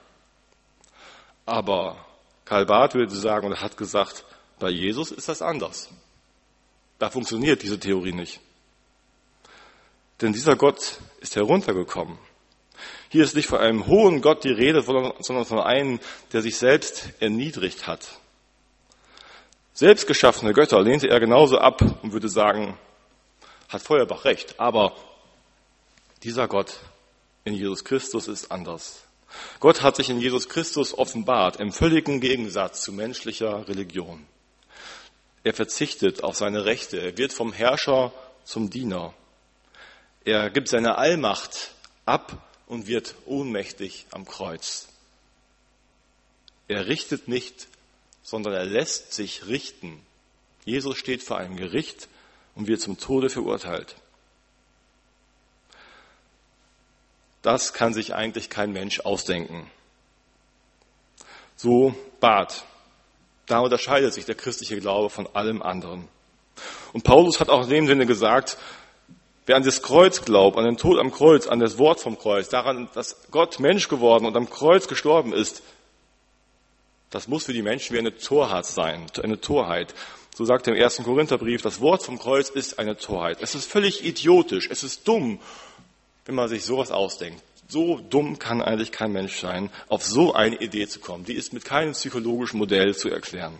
Aber 1.44 2.02
Karl 2.46 2.64
Barth 2.64 2.94
würde 2.94 3.14
sagen 3.14 3.48
und 3.48 3.60
hat 3.60 3.76
gesagt, 3.76 4.24
bei 4.58 4.70
Jesus 4.70 5.10
ist 5.10 5.28
das 5.28 5.42
anders. 5.42 5.90
Da 6.98 7.10
funktioniert 7.10 7.62
diese 7.62 7.78
Theorie 7.78 8.14
nicht. 8.14 8.40
Denn 10.22 10.32
dieser 10.32 10.56
Gott 10.56 11.00
ist 11.20 11.36
heruntergekommen. 11.36 12.16
Hier 13.10 13.24
ist 13.24 13.36
nicht 13.36 13.48
von 13.48 13.58
einem 13.58 13.86
hohen 13.86 14.22
Gott 14.22 14.44
die 14.44 14.48
Rede, 14.48 14.80
sondern 14.80 15.44
von 15.44 15.60
einem, 15.60 16.00
der 16.32 16.40
sich 16.40 16.56
selbst 16.56 17.10
erniedrigt 17.20 17.86
hat. 17.86 18.18
Selbstgeschaffene 19.74 20.54
Götter 20.54 20.80
lehnte 20.80 21.08
er 21.08 21.20
genauso 21.20 21.58
ab 21.58 21.82
und 22.02 22.14
würde 22.14 22.30
sagen, 22.30 22.78
hat 23.72 23.82
Feuerbach 23.82 24.24
recht. 24.24 24.60
Aber 24.60 24.96
dieser 26.22 26.48
Gott 26.48 26.78
in 27.44 27.54
Jesus 27.54 27.84
Christus 27.84 28.28
ist 28.28 28.50
anders. 28.50 29.04
Gott 29.60 29.82
hat 29.82 29.96
sich 29.96 30.10
in 30.10 30.20
Jesus 30.20 30.48
Christus 30.48 30.96
offenbart, 30.96 31.56
im 31.56 31.72
völligen 31.72 32.20
Gegensatz 32.20 32.82
zu 32.82 32.92
menschlicher 32.92 33.66
Religion. 33.68 34.26
Er 35.44 35.54
verzichtet 35.54 36.22
auf 36.22 36.36
seine 36.36 36.64
Rechte. 36.64 37.00
Er 37.00 37.16
wird 37.16 37.32
vom 37.32 37.52
Herrscher 37.52 38.12
zum 38.44 38.70
Diener. 38.70 39.14
Er 40.24 40.50
gibt 40.50 40.68
seine 40.68 40.98
Allmacht 40.98 41.72
ab 42.04 42.48
und 42.66 42.86
wird 42.86 43.14
ohnmächtig 43.26 44.06
am 44.10 44.26
Kreuz. 44.26 44.88
Er 46.68 46.86
richtet 46.86 47.26
nicht, 47.26 47.66
sondern 48.22 48.52
er 48.52 48.64
lässt 48.64 49.12
sich 49.12 49.46
richten. 49.46 50.00
Jesus 50.64 50.96
steht 50.96 51.22
vor 51.22 51.38
einem 51.38 51.56
Gericht 51.56 52.08
und 52.54 52.66
wird 52.66 52.80
zum 52.80 52.98
Tode 52.98 53.30
verurteilt. 53.30 53.96
das 57.42 57.72
kann 57.72 57.92
sich 57.92 58.14
eigentlich 58.14 58.48
kein 58.48 58.72
Mensch 58.72 59.00
ausdenken. 59.00 59.68
So 61.56 61.94
Bad. 62.20 62.64
Da 63.46 63.58
unterscheidet 63.58 64.14
sich 64.14 64.24
der 64.24 64.36
christliche 64.36 64.80
Glaube 64.80 65.10
von 65.10 65.28
allem 65.34 65.60
anderen. 65.60 66.08
Und 66.92 67.02
Paulus 67.02 67.40
hat 67.40 67.50
auch 67.50 67.64
in 67.64 67.70
dem 67.70 67.86
Sinne 67.86 68.06
gesagt, 68.06 68.56
wer 69.46 69.56
an 69.56 69.64
das 69.64 69.82
Kreuz 69.82 70.24
glaubt, 70.24 70.56
an 70.56 70.64
den 70.64 70.76
Tod 70.76 70.98
am 71.00 71.10
Kreuz, 71.10 71.48
an 71.48 71.58
das 71.58 71.78
Wort 71.78 72.00
vom 72.00 72.16
Kreuz, 72.18 72.48
daran, 72.48 72.88
dass 72.94 73.28
Gott 73.30 73.58
Mensch 73.58 73.88
geworden 73.88 74.24
und 74.24 74.36
am 74.36 74.48
Kreuz 74.48 74.86
gestorben 74.86 75.32
ist, 75.32 75.62
das 77.10 77.28
muss 77.28 77.44
für 77.44 77.52
die 77.52 77.62
Menschen 77.62 77.94
wie 77.94 77.98
eine 77.98 78.16
Torheit 78.16 78.64
sein, 78.64 79.06
eine 79.22 79.40
Torheit. 79.40 79.94
So 80.34 80.44
sagt 80.44 80.66
er 80.66 80.74
im 80.74 80.80
ersten 80.80 81.04
Korintherbrief, 81.04 81.60
das 81.60 81.80
Wort 81.80 82.02
vom 82.02 82.18
Kreuz 82.18 82.48
ist 82.48 82.78
eine 82.78 82.96
Torheit. 82.96 83.38
Es 83.42 83.54
ist 83.54 83.70
völlig 83.70 84.04
idiotisch, 84.04 84.68
es 84.70 84.82
ist 84.82 85.06
dumm, 85.06 85.38
wenn 86.24 86.34
man 86.34 86.48
sich 86.48 86.64
sowas 86.64 86.90
ausdenkt. 86.90 87.42
So 87.68 88.00
dumm 88.00 88.38
kann 88.38 88.62
eigentlich 88.62 88.92
kein 88.92 89.12
Mensch 89.12 89.40
sein, 89.40 89.70
auf 89.88 90.04
so 90.04 90.34
eine 90.34 90.56
Idee 90.56 90.88
zu 90.88 91.00
kommen. 91.00 91.24
Die 91.24 91.34
ist 91.34 91.52
mit 91.52 91.64
keinem 91.64 91.92
psychologischen 91.92 92.58
Modell 92.58 92.94
zu 92.94 93.08
erklären. 93.08 93.58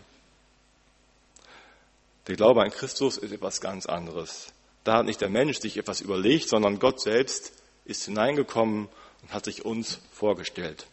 Der 2.26 2.36
Glaube 2.36 2.62
an 2.62 2.70
Christus 2.70 3.18
ist 3.18 3.32
etwas 3.32 3.60
ganz 3.60 3.86
anderes. 3.86 4.52
Da 4.84 4.98
hat 4.98 5.06
nicht 5.06 5.20
der 5.20 5.28
Mensch 5.28 5.60
sich 5.60 5.76
etwas 5.76 6.00
überlegt, 6.00 6.48
sondern 6.48 6.78
Gott 6.78 7.00
selbst 7.00 7.52
ist 7.84 8.04
hineingekommen 8.04 8.88
und 9.22 9.32
hat 9.32 9.44
sich 9.44 9.64
uns 9.64 10.00
vorgestellt. 10.12 10.86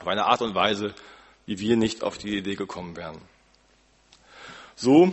Auf 0.00 0.06
eine 0.06 0.24
Art 0.24 0.42
und 0.42 0.54
Weise, 0.54 0.94
wie 1.46 1.58
wir 1.58 1.76
nicht 1.76 2.02
auf 2.02 2.18
die 2.18 2.36
Idee 2.36 2.54
gekommen 2.54 2.96
wären. 2.96 3.20
So 4.76 5.12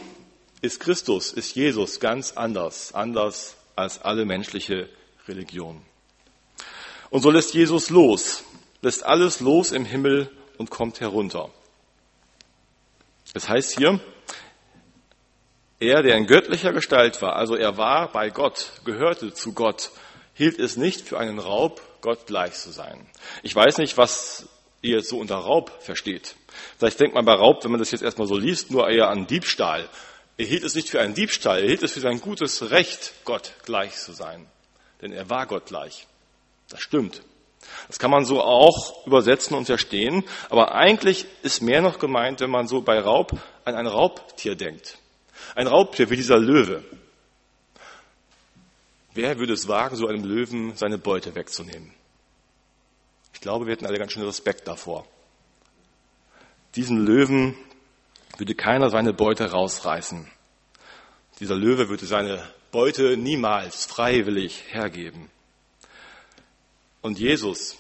ist 0.62 0.82
Christus, 0.82 1.32
ist 1.32 1.56
Jesus 1.56 2.02
ganz 2.02 2.34
anders, 2.34 2.94
anders 2.94 3.56
als 3.76 4.02
alle 4.02 4.26
menschliche 4.26 4.90
Religion. 5.28 5.82
Und 7.10 7.22
so 7.22 7.32
lässt 7.32 7.54
Jesus 7.54 7.90
los, 7.90 8.44
lässt 8.82 9.06
alles 9.06 9.40
los 9.40 9.72
im 9.72 9.86
Himmel 9.86 10.30
und 10.58 10.70
kommt 10.70 11.00
herunter. 11.00 11.50
Es 13.34 13.48
heißt 13.48 13.78
hier, 13.78 14.02
er, 15.80 16.04
der 16.04 16.18
in 16.18 16.28
göttlicher 16.28 16.74
Gestalt 16.74 17.22
war, 17.22 17.36
also 17.36 17.56
er 17.56 17.78
war 17.78 18.12
bei 18.12 18.30
Gott, 18.30 18.74
gehörte 18.84 19.34
zu 19.34 19.54
Gott, 19.54 19.92
hielt 20.34 20.60
es 20.60 20.76
nicht 20.76 21.02
für 21.02 21.20
einen 21.20 21.40
Raub, 21.40 21.82
Gott 22.02 22.28
gleich 22.28 22.54
zu 22.56 22.72
sein. 22.72 23.06
Ich 23.44 23.56
weiß 23.56 23.78
nicht, 23.78 23.98
was 23.98 24.50
ihr 24.84 25.02
so 25.02 25.18
unter 25.18 25.38
Raub 25.38 25.72
versteht. 25.82 26.36
Vielleicht 26.78 27.00
denkt 27.00 27.16
man 27.16 27.26
bei 27.26 27.34
Raub, 27.34 27.64
wenn 27.64 27.72
man 27.72 27.80
das 27.80 27.92
jetzt 27.92 28.04
erstmal 28.04 28.28
so 28.28 28.38
liest, 28.38 28.70
nur 28.70 28.88
eher 28.90 29.10
an 29.10 29.26
Diebstahl. 29.26 29.90
Er 30.38 30.46
hielt 30.46 30.64
es 30.64 30.76
nicht 30.76 30.90
für 30.90 31.00
einen 31.00 31.16
Diebstahl, 31.16 31.62
er 31.62 31.68
hielt 31.68 31.84
es 31.84 31.94
für 31.94 32.02
sein 32.02 32.22
gutes 32.22 32.70
Recht, 32.70 33.14
Gott 33.24 33.54
gleich 33.66 33.96
zu 33.96 34.12
sein. 34.12 34.46
Denn 35.02 35.12
er 35.12 35.30
war 35.30 35.48
Gott 35.48 35.66
gleich. 35.66 36.06
Das 36.70 36.82
stimmt. 36.82 37.22
Das 37.88 37.98
kann 37.98 38.12
man 38.12 38.26
so 38.26 38.42
auch 38.42 39.06
übersetzen 39.08 39.56
und 39.56 39.66
verstehen. 39.66 40.24
Aber 40.50 40.76
eigentlich 40.76 41.26
ist 41.44 41.62
mehr 41.62 41.82
noch 41.82 41.98
gemeint, 41.98 42.42
wenn 42.42 42.50
man 42.50 42.68
so 42.68 42.82
bei 42.82 43.00
Raub 43.00 43.32
an 43.64 43.76
ein 43.76 43.88
Raubtier 43.88 44.56
denkt. 44.56 44.98
Ein 45.56 45.68
Raubtier 45.68 46.10
wie 46.10 46.18
dieser 46.18 46.38
Löwe. 46.38 46.84
Wer 49.14 49.40
würde 49.40 49.54
es 49.54 49.68
wagen, 49.68 49.96
so 49.96 50.08
einem 50.08 50.24
Löwen 50.24 50.76
seine 50.76 50.98
Beute 50.98 51.36
wegzunehmen? 51.36 51.94
Ich 53.34 53.42
glaube, 53.42 53.66
wir 53.66 53.74
hätten 53.74 53.86
alle 53.86 54.00
ganz 54.00 54.12
schön 54.12 54.24
Respekt 54.24 54.68
davor. 54.68 55.06
Diesen 56.76 57.06
Löwen 57.06 57.56
würde 58.38 58.56
keiner 58.56 58.90
seine 58.90 59.14
Beute 59.14 59.52
rausreißen. 59.52 60.28
Dieser 61.40 61.56
Löwe 61.56 61.90
würde 61.90 62.06
seine 62.06 62.48
Beute 62.72 63.18
niemals 63.18 63.86
freiwillig 63.86 64.64
hergeben. 64.70 65.30
Und 67.02 67.20
Jesus, 67.20 67.78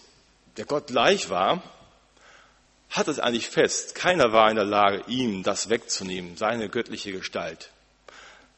der 0.58 0.66
Gott 0.66 0.88
gleich 0.88 1.30
war, 1.30 1.64
hat 2.90 3.08
es 3.08 3.20
eigentlich 3.20 3.50
fest. 3.50 3.96
Keiner 3.96 4.32
war 4.34 4.50
in 4.50 4.56
der 4.56 4.66
Lage, 4.66 5.04
ihm 5.08 5.42
das 5.42 5.70
wegzunehmen, 5.70 6.38
seine 6.38 6.70
göttliche 6.70 7.12
Gestalt. 7.12 7.72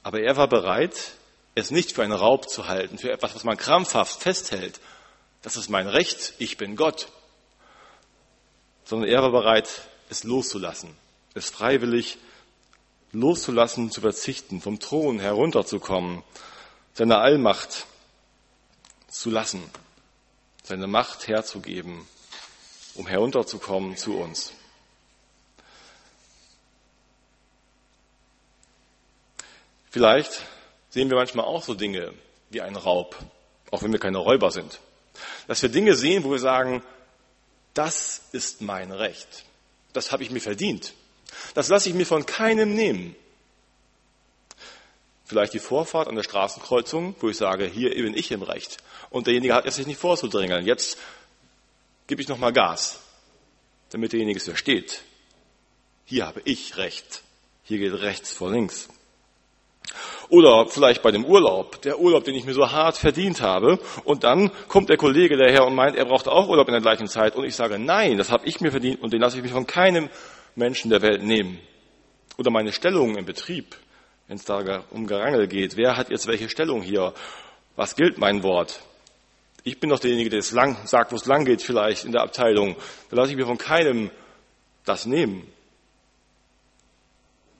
Aber 0.03 0.19
er 0.19 0.35
war 0.35 0.49
bereit, 0.49 1.13
es 1.55 1.71
nicht 1.71 1.93
für 1.93 2.03
einen 2.03 2.11
Raub 2.11 2.49
zu 2.49 2.67
halten, 2.67 2.97
für 2.97 3.11
etwas, 3.11 3.33
was 3.33 3.45
man 3.45 3.57
krampfhaft 3.57 4.21
festhält. 4.21 4.81
Das 5.45 5.57
ist 5.57 5.69
mein 5.69 5.87
Recht, 5.87 6.33
ich 6.39 6.57
bin 6.57 6.75
Gott. 6.75 7.07
Sondern 8.83 9.07
er 9.07 9.21
war 9.21 9.29
bereit, 9.29 9.69
es 10.09 10.23
loszulassen, 10.23 10.97
es 11.35 11.51
freiwillig 11.51 12.17
loszulassen, 13.11 13.91
zu 13.91 14.01
verzichten, 14.01 14.59
vom 14.59 14.79
Thron 14.79 15.19
herunterzukommen, 15.19 16.23
seine 16.95 17.19
Allmacht 17.19 17.85
zu 19.07 19.29
lassen, 19.29 19.61
seine 20.63 20.87
Macht 20.87 21.27
herzugeben, 21.27 22.07
um 22.95 23.05
herunterzukommen 23.05 23.97
zu 23.97 24.17
uns. 24.17 24.51
Vielleicht 29.91 30.41
sehen 30.89 31.11
wir 31.11 31.17
manchmal 31.17 31.45
auch 31.45 31.61
so 31.61 31.75
Dinge 31.75 32.15
wie 32.49 32.61
einen 32.61 32.77
Raub, 32.77 33.15
auch 33.69 33.83
wenn 33.83 33.91
wir 33.91 33.99
keine 33.99 34.17
Räuber 34.17 34.49
sind. 34.49 34.79
Dass 35.47 35.61
wir 35.61 35.69
Dinge 35.69 35.95
sehen, 35.95 36.23
wo 36.23 36.31
wir 36.31 36.39
sagen, 36.39 36.83
das 37.73 38.21
ist 38.31 38.61
mein 38.61 38.91
Recht 38.91 39.45
das 39.95 40.11
habe 40.11 40.23
ich 40.23 40.31
mir 40.31 40.41
verdient. 40.41 40.93
Das 41.53 41.69
lasse 41.69 41.89
ich 41.89 41.95
mir 41.95 42.05
von 42.05 42.25
keinem 42.25 42.73
nehmen. 42.75 43.15
Vielleicht 45.25 45.53
die 45.53 45.59
Vorfahrt 45.59 46.07
an 46.07 46.15
der 46.15 46.23
Straßenkreuzung, 46.23 47.15
wo 47.19 47.29
ich 47.29 47.37
sage, 47.37 47.65
hier 47.65 47.89
bin 47.91 48.15
ich 48.15 48.31
im 48.31 48.43
Recht. 48.43 48.77
Und 49.09 49.27
derjenige 49.27 49.55
hat 49.55 49.65
es 49.65 49.75
sich 49.75 49.87
nicht 49.87 49.99
vorzudrängeln. 49.99 50.65
Jetzt 50.65 50.97
gebe 52.07 52.21
ich 52.21 52.27
nochmal 52.27 52.53
Gas, 52.53 52.99
damit 53.89 54.13
derjenige 54.13 54.37
es 54.37 54.45
versteht. 54.45 55.01
Hier 56.05 56.27
habe 56.27 56.41
ich 56.45 56.77
Recht. 56.77 57.23
Hier 57.63 57.79
geht 57.79 57.93
rechts 57.93 58.33
vor 58.33 58.51
links. 58.51 58.89
Oder 60.29 60.65
vielleicht 60.67 61.01
bei 61.01 61.11
dem 61.11 61.25
Urlaub, 61.25 61.81
der 61.81 61.99
Urlaub, 61.99 62.23
den 62.23 62.35
ich 62.35 62.45
mir 62.45 62.53
so 62.53 62.71
hart 62.71 62.97
verdient 62.97 63.41
habe. 63.41 63.79
Und 64.03 64.23
dann 64.23 64.51
kommt 64.67 64.89
der 64.89 64.97
Kollege 64.97 65.37
daher 65.37 65.65
und 65.65 65.75
meint, 65.75 65.95
er 65.95 66.05
braucht 66.05 66.27
auch 66.27 66.47
Urlaub 66.47 66.67
in 66.67 66.73
der 66.73 66.81
gleichen 66.81 67.07
Zeit. 67.07 67.35
Und 67.35 67.45
ich 67.45 67.55
sage, 67.55 67.77
nein, 67.77 68.17
das 68.17 68.31
habe 68.31 68.45
ich 68.47 68.59
mir 68.61 68.71
verdient 68.71 69.01
und 69.01 69.13
den 69.13 69.21
lasse 69.21 69.37
ich 69.37 69.43
mich 69.43 69.51
von 69.51 69.67
keinem 69.67 70.09
Menschen 70.55 70.89
der 70.89 71.01
Welt 71.01 71.23
nehmen. 71.23 71.59
Oder 72.37 72.51
meine 72.51 72.71
Stellung 72.71 73.17
im 73.17 73.25
Betrieb, 73.25 73.75
wenn 74.27 74.37
es 74.37 74.45
da 74.45 74.83
um 74.91 75.07
Gerangel 75.07 75.47
geht. 75.47 75.77
Wer 75.77 75.95
hat 75.97 76.09
jetzt 76.09 76.27
welche 76.27 76.49
Stellung 76.49 76.81
hier? 76.81 77.13
Was 77.75 77.95
gilt 77.95 78.17
mein 78.17 78.41
Wort? 78.43 78.79
Ich 79.63 79.79
bin 79.79 79.89
doch 79.89 79.99
derjenige, 79.99 80.29
der 80.29 80.39
es 80.39 80.51
lang, 80.51 80.77
sagt, 80.85 81.11
wo 81.11 81.15
es 81.15 81.25
lang 81.25 81.45
geht 81.45 81.61
vielleicht 81.61 82.05
in 82.05 82.11
der 82.11 82.21
Abteilung. 82.21 82.75
Da 83.09 83.17
lasse 83.17 83.31
ich 83.31 83.37
mir 83.37 83.45
von 83.45 83.57
keinem 83.57 84.11
das 84.85 85.05
nehmen. 85.05 85.51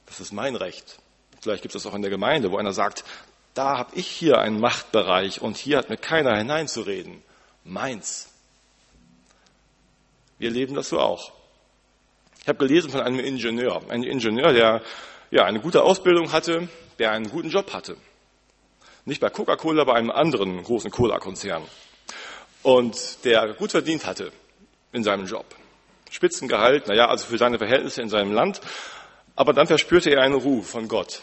Das 0.05 0.19
ist 0.19 0.31
mein 0.31 0.55
Recht. 0.55 0.99
Vielleicht 1.45 1.61
gibt 1.61 1.75
es 1.75 1.83
das 1.83 1.91
auch 1.91 1.95
in 1.95 2.01
der 2.01 2.09
Gemeinde, 2.09 2.51
wo 2.51 2.57
einer 2.57 2.73
sagt, 2.73 3.03
da 3.53 3.77
habe 3.77 3.91
ich 3.93 4.07
hier 4.07 4.39
einen 4.39 4.59
Machtbereich 4.59 5.43
und 5.43 5.57
hier 5.57 5.77
hat 5.77 5.91
mir 5.91 5.97
keiner 5.97 6.35
hineinzureden. 6.35 7.21
Meins. 7.63 8.33
Wir 10.39 10.49
leben 10.49 10.73
das 10.73 10.89
so 10.89 10.99
auch. 10.99 11.33
Ich 12.41 12.47
habe 12.47 12.57
gelesen 12.57 12.89
von 12.89 13.01
einem 13.01 13.19
Ingenieur, 13.19 13.79
einem 13.89 14.05
Ingenieur, 14.05 14.53
der 14.53 14.81
ja 15.29 15.45
eine 15.45 15.59
gute 15.59 15.83
Ausbildung 15.83 16.31
hatte, 16.31 16.67
der 16.97 17.11
einen 17.11 17.29
guten 17.29 17.49
Job 17.49 17.73
hatte. 17.73 17.95
Nicht 19.05 19.21
bei 19.21 19.29
Coca-Cola, 19.29 19.83
bei 19.83 19.93
einem 19.93 20.09
anderen 20.09 20.63
großen 20.63 20.89
Cola-Konzern. 20.89 21.61
Und 22.63 23.23
der 23.23 23.53
gut 23.53 23.69
verdient 23.69 24.07
hatte 24.07 24.31
in 24.93 25.03
seinem 25.03 25.27
Job. 25.27 25.45
Spitzengehalt, 26.09 26.87
naja, 26.87 27.07
also 27.07 27.27
für 27.27 27.37
seine 27.37 27.59
Verhältnisse 27.59 28.01
in 28.01 28.09
seinem 28.09 28.31
Land. 28.31 28.61
Aber 29.35 29.53
dann 29.53 29.67
verspürte 29.67 30.09
er 30.09 30.23
einen 30.23 30.33
Ruf 30.33 30.71
von 30.71 30.87
Gott 30.87 31.21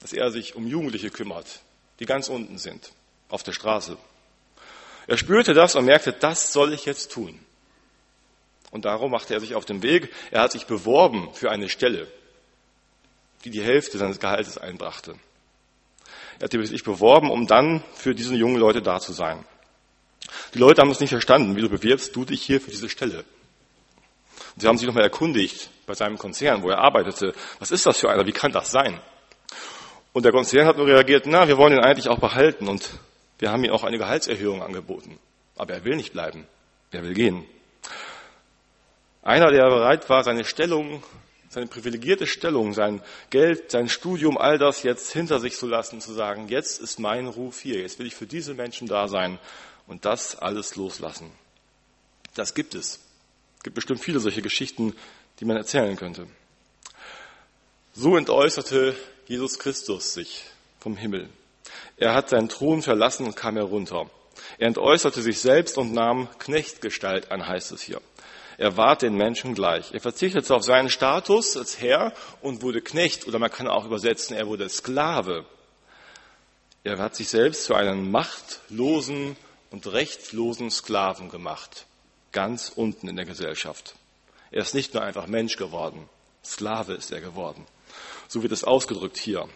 dass 0.00 0.12
er 0.12 0.30
sich 0.30 0.54
um 0.54 0.66
Jugendliche 0.66 1.10
kümmert, 1.10 1.60
die 2.00 2.06
ganz 2.06 2.28
unten 2.28 2.58
sind, 2.58 2.92
auf 3.28 3.42
der 3.42 3.52
Straße. 3.52 3.96
Er 5.06 5.16
spürte 5.16 5.54
das 5.54 5.76
und 5.76 5.84
merkte, 5.84 6.12
das 6.12 6.52
soll 6.52 6.72
ich 6.72 6.84
jetzt 6.84 7.12
tun. 7.12 7.38
Und 8.70 8.84
darum 8.84 9.10
machte 9.10 9.34
er 9.34 9.40
sich 9.40 9.54
auf 9.54 9.64
den 9.64 9.82
Weg. 9.82 10.12
Er 10.30 10.42
hat 10.42 10.52
sich 10.52 10.66
beworben 10.66 11.32
für 11.32 11.50
eine 11.50 11.68
Stelle, 11.68 12.10
die 13.44 13.50
die 13.50 13.62
Hälfte 13.62 13.98
seines 13.98 14.18
Gehaltes 14.18 14.58
einbrachte. 14.58 15.14
Er 16.38 16.44
hat 16.44 16.52
sich 16.52 16.84
beworben, 16.84 17.30
um 17.30 17.46
dann 17.46 17.82
für 17.94 18.14
diese 18.14 18.34
jungen 18.34 18.56
Leute 18.56 18.82
da 18.82 19.00
zu 19.00 19.12
sein. 19.12 19.44
Die 20.54 20.58
Leute 20.58 20.82
haben 20.82 20.90
es 20.90 21.00
nicht 21.00 21.10
verstanden. 21.10 21.56
Wieso 21.56 21.68
bewirbst 21.68 22.14
du 22.14 22.24
dich 22.24 22.42
hier 22.42 22.60
für 22.60 22.70
diese 22.70 22.88
Stelle? 22.88 23.24
Und 24.54 24.60
sie 24.60 24.66
haben 24.66 24.76
sich 24.76 24.86
nochmal 24.86 25.04
erkundigt 25.04 25.70
bei 25.86 25.94
seinem 25.94 26.18
Konzern, 26.18 26.62
wo 26.62 26.70
er 26.70 26.78
arbeitete. 26.78 27.34
Was 27.58 27.70
ist 27.70 27.86
das 27.86 27.98
für 27.98 28.10
einer? 28.10 28.26
Wie 28.26 28.32
kann 28.32 28.52
das 28.52 28.70
sein? 28.70 29.00
Und 30.16 30.22
der 30.22 30.32
Konzern 30.32 30.66
hat 30.66 30.78
nur 30.78 30.86
reagiert, 30.86 31.26
na, 31.26 31.46
wir 31.46 31.58
wollen 31.58 31.74
ihn 31.74 31.84
eigentlich 31.84 32.08
auch 32.08 32.18
behalten 32.18 32.68
und 32.68 32.88
wir 33.38 33.52
haben 33.52 33.62
ihm 33.64 33.70
auch 33.70 33.84
eine 33.84 33.98
Gehaltserhöhung 33.98 34.62
angeboten. 34.62 35.18
Aber 35.56 35.74
er 35.74 35.84
will 35.84 35.94
nicht 35.94 36.14
bleiben. 36.14 36.46
Er 36.90 37.02
will 37.02 37.12
gehen. 37.12 37.44
Einer, 39.22 39.50
der 39.50 39.68
bereit 39.68 40.08
war, 40.08 40.24
seine 40.24 40.46
Stellung, 40.46 41.02
seine 41.50 41.66
privilegierte 41.66 42.26
Stellung, 42.26 42.72
sein 42.72 43.02
Geld, 43.28 43.70
sein 43.70 43.90
Studium, 43.90 44.38
all 44.38 44.56
das 44.56 44.84
jetzt 44.84 45.12
hinter 45.12 45.38
sich 45.38 45.54
zu 45.54 45.66
lassen, 45.66 46.00
zu 46.00 46.14
sagen, 46.14 46.48
jetzt 46.48 46.80
ist 46.80 46.98
mein 46.98 47.26
Ruf 47.26 47.60
hier, 47.60 47.80
jetzt 47.80 47.98
will 47.98 48.06
ich 48.06 48.14
für 48.14 48.26
diese 48.26 48.54
Menschen 48.54 48.88
da 48.88 49.08
sein 49.08 49.38
und 49.86 50.06
das 50.06 50.34
alles 50.34 50.76
loslassen. 50.76 51.30
Das 52.32 52.54
gibt 52.54 52.74
es. 52.74 53.00
Es 53.58 53.64
gibt 53.64 53.74
bestimmt 53.74 54.00
viele 54.00 54.20
solche 54.20 54.40
Geschichten, 54.40 54.94
die 55.40 55.44
man 55.44 55.58
erzählen 55.58 55.94
könnte. 55.94 56.26
So 57.92 58.16
entäußerte 58.16 58.96
Jesus 59.26 59.58
Christus 59.58 60.14
sich 60.14 60.44
vom 60.78 60.96
Himmel. 60.96 61.28
Er 61.96 62.14
hat 62.14 62.28
seinen 62.28 62.48
Thron 62.48 62.80
verlassen 62.82 63.26
und 63.26 63.34
kam 63.34 63.56
herunter. 63.56 64.08
Er 64.58 64.68
entäußerte 64.68 65.20
sich 65.20 65.40
selbst 65.40 65.78
und 65.78 65.92
nahm 65.92 66.28
Knechtgestalt 66.38 67.32
an, 67.32 67.48
heißt 67.48 67.72
es 67.72 67.82
hier. 67.82 68.00
Er 68.56 68.76
ward 68.76 69.02
den 69.02 69.16
Menschen 69.16 69.54
gleich. 69.54 69.92
Er 69.92 70.00
verzichtete 70.00 70.54
auf 70.54 70.62
seinen 70.62 70.90
Status 70.90 71.56
als 71.56 71.80
Herr 71.80 72.12
und 72.40 72.62
wurde 72.62 72.80
Knecht, 72.80 73.26
oder 73.26 73.40
man 73.40 73.50
kann 73.50 73.66
auch 73.66 73.84
übersetzen, 73.84 74.36
er 74.36 74.46
wurde 74.46 74.68
Sklave. 74.68 75.44
Er 76.84 76.98
hat 76.98 77.16
sich 77.16 77.28
selbst 77.28 77.64
zu 77.64 77.74
einem 77.74 78.12
machtlosen 78.12 79.36
und 79.72 79.88
rechtslosen 79.88 80.70
Sklaven 80.70 81.30
gemacht, 81.30 81.86
ganz 82.30 82.70
unten 82.74 83.08
in 83.08 83.16
der 83.16 83.24
Gesellschaft. 83.24 83.96
Er 84.52 84.62
ist 84.62 84.74
nicht 84.74 84.94
nur 84.94 85.02
einfach 85.02 85.26
Mensch 85.26 85.56
geworden, 85.56 86.08
Sklave 86.44 86.94
ist 86.94 87.10
er 87.10 87.20
geworden. 87.20 87.66
So 88.28 88.42
wird 88.42 88.52
es 88.52 88.64
ausgedrückt 88.64 89.16
hier. 89.16 89.48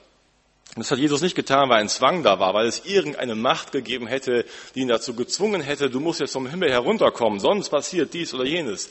Das 0.76 0.90
hat 0.90 0.98
Jesus 0.98 1.20
nicht 1.20 1.34
getan, 1.34 1.68
weil 1.68 1.80
ein 1.80 1.88
Zwang 1.88 2.22
da 2.22 2.38
war, 2.38 2.54
weil 2.54 2.66
es 2.66 2.84
irgendeine 2.86 3.34
Macht 3.34 3.72
gegeben 3.72 4.06
hätte, 4.06 4.44
die 4.74 4.80
ihn 4.80 4.88
dazu 4.88 5.14
gezwungen 5.14 5.62
hätte, 5.62 5.90
du 5.90 5.98
musst 5.98 6.20
jetzt 6.20 6.32
vom 6.32 6.46
Himmel 6.46 6.70
herunterkommen, 6.70 7.40
sonst 7.40 7.70
passiert 7.70 8.14
dies 8.14 8.32
oder 8.34 8.44
jenes. 8.44 8.88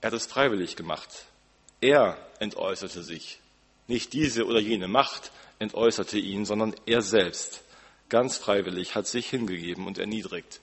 Er 0.00 0.08
hat 0.08 0.14
es 0.14 0.26
freiwillig 0.26 0.74
gemacht. 0.74 1.08
Er 1.80 2.18
entäußerte 2.40 3.02
sich. 3.02 3.38
Nicht 3.86 4.12
diese 4.12 4.46
oder 4.46 4.58
jene 4.58 4.88
Macht 4.88 5.30
entäußerte 5.60 6.18
ihn, 6.18 6.44
sondern 6.44 6.74
er 6.86 7.02
selbst, 7.02 7.62
ganz 8.08 8.36
freiwillig, 8.36 8.94
hat 8.96 9.06
sich 9.06 9.30
hingegeben 9.30 9.86
und 9.86 9.98
erniedrigt. 9.98 10.60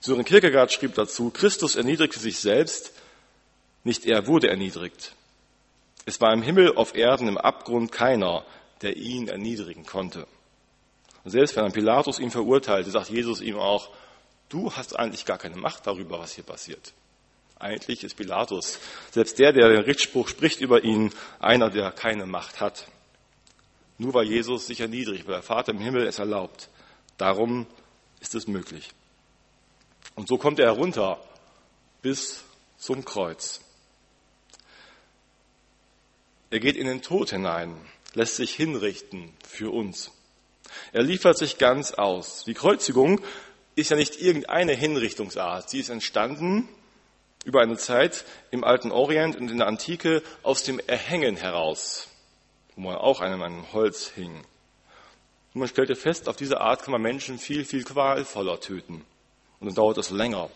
Sören 0.00 0.24
Kierkegaard 0.24 0.72
schrieb 0.72 0.94
dazu, 0.94 1.30
Christus 1.30 1.76
erniedrigte 1.76 2.18
sich 2.18 2.38
selbst, 2.38 2.92
nicht 3.84 4.06
er 4.06 4.26
wurde 4.26 4.48
erniedrigt. 4.48 5.12
Es 6.06 6.20
war 6.20 6.32
im 6.32 6.42
Himmel, 6.42 6.76
auf 6.76 6.94
Erden, 6.94 7.28
im 7.28 7.38
Abgrund 7.38 7.92
keiner, 7.92 8.44
der 8.82 8.96
ihn 8.96 9.28
erniedrigen 9.28 9.86
konnte. 9.86 10.26
Und 11.24 11.30
selbst 11.30 11.56
wenn 11.56 11.64
ein 11.64 11.72
Pilatus 11.72 12.18
ihn 12.18 12.30
verurteilte, 12.30 12.90
sagt 12.90 13.08
Jesus 13.08 13.40
ihm 13.40 13.58
auch, 13.58 13.88
du 14.50 14.72
hast 14.72 14.98
eigentlich 14.98 15.24
gar 15.24 15.38
keine 15.38 15.56
Macht 15.56 15.86
darüber, 15.86 16.18
was 16.18 16.34
hier 16.34 16.44
passiert. 16.44 16.92
Eigentlich 17.58 18.04
ist 18.04 18.16
Pilatus, 18.16 18.78
selbst 19.12 19.38
der, 19.38 19.52
der 19.52 19.68
den 19.68 19.82
Richtspruch 19.82 20.28
spricht 20.28 20.60
über 20.60 20.84
ihn, 20.84 21.12
einer, 21.38 21.70
der 21.70 21.92
keine 21.92 22.26
Macht 22.26 22.60
hat. 22.60 22.86
Nur 23.96 24.12
weil 24.12 24.26
Jesus 24.26 24.66
sich 24.66 24.80
erniedrigt, 24.80 25.26
weil 25.26 25.34
der 25.34 25.42
Vater 25.42 25.72
im 25.72 25.78
Himmel 25.78 26.06
es 26.06 26.18
erlaubt. 26.18 26.68
Darum 27.16 27.66
ist 28.20 28.34
es 28.34 28.46
möglich. 28.46 28.90
Und 30.14 30.28
so 30.28 30.36
kommt 30.36 30.58
er 30.58 30.66
herunter 30.66 31.20
bis 32.02 32.44
zum 32.76 33.04
Kreuz. 33.04 33.63
Er 36.50 36.60
geht 36.60 36.76
in 36.76 36.86
den 36.86 37.02
Tod 37.02 37.30
hinein 37.30 37.76
lässt 38.14 38.36
sich 38.36 38.54
hinrichten 38.54 39.32
für 39.46 39.72
uns. 39.72 40.10
Er 40.92 41.02
liefert 41.02 41.36
sich 41.36 41.58
ganz 41.58 41.92
aus. 41.92 42.44
Die 42.44 42.54
Kreuzigung 42.54 43.20
ist 43.74 43.90
ja 43.90 43.96
nicht 43.96 44.20
irgendeine 44.20 44.72
Hinrichtungsart. 44.72 45.68
Sie 45.68 45.80
ist 45.80 45.88
entstanden 45.88 46.68
über 47.44 47.60
eine 47.60 47.76
Zeit 47.76 48.24
im 48.50 48.64
alten 48.64 48.90
Orient 48.90 49.36
und 49.36 49.50
in 49.50 49.58
der 49.58 49.66
Antike 49.66 50.22
aus 50.42 50.62
dem 50.62 50.80
Erhängen 50.86 51.36
heraus, 51.36 52.08
wo 52.76 52.82
man 52.82 52.96
auch 52.96 53.20
an 53.20 53.32
einem 53.32 53.72
Holz 53.72 54.10
hing. 54.14 54.34
Und 55.52 55.60
man 55.60 55.68
stellte 55.68 55.94
fest, 55.94 56.28
auf 56.28 56.36
diese 56.36 56.60
Art 56.60 56.82
kann 56.82 56.92
man 56.92 57.02
Menschen 57.02 57.38
viel, 57.38 57.64
viel 57.64 57.84
qualvoller 57.84 58.60
töten. 58.60 59.04
Und 59.60 59.66
dann 59.66 59.74
dauert 59.74 59.98
es 59.98 60.10
länger. 60.10 60.50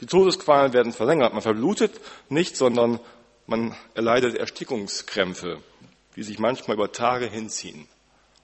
Die 0.00 0.06
Todesqualen 0.06 0.72
werden 0.72 0.92
verlängert. 0.92 1.32
Man 1.32 1.42
verblutet 1.42 1.92
nicht, 2.28 2.56
sondern 2.56 3.00
man 3.48 3.74
erleidet 3.94 4.36
Erstickungskrämpfe 4.36 5.62
die 6.18 6.24
sich 6.24 6.40
manchmal 6.40 6.76
über 6.76 6.90
Tage 6.90 7.30
hinziehen 7.30 7.86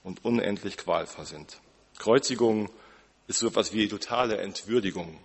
und 0.05 0.25
unendlich 0.25 0.77
qualvoll 0.77 1.27
sind. 1.27 1.59
Kreuzigung 1.99 2.71
ist 3.27 3.40
so 3.40 3.49
etwas 3.49 3.73
wie 3.73 3.88
totale 3.88 4.37
Entwürdigung. 4.37 5.19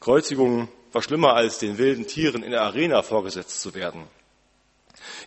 Kreuzigung 0.00 0.68
war 0.90 1.02
schlimmer 1.02 1.34
als 1.34 1.58
den 1.58 1.78
wilden 1.78 2.08
Tieren 2.08 2.42
in 2.42 2.50
der 2.50 2.62
Arena 2.62 3.02
vorgesetzt 3.02 3.60
zu 3.60 3.74
werden. 3.76 4.02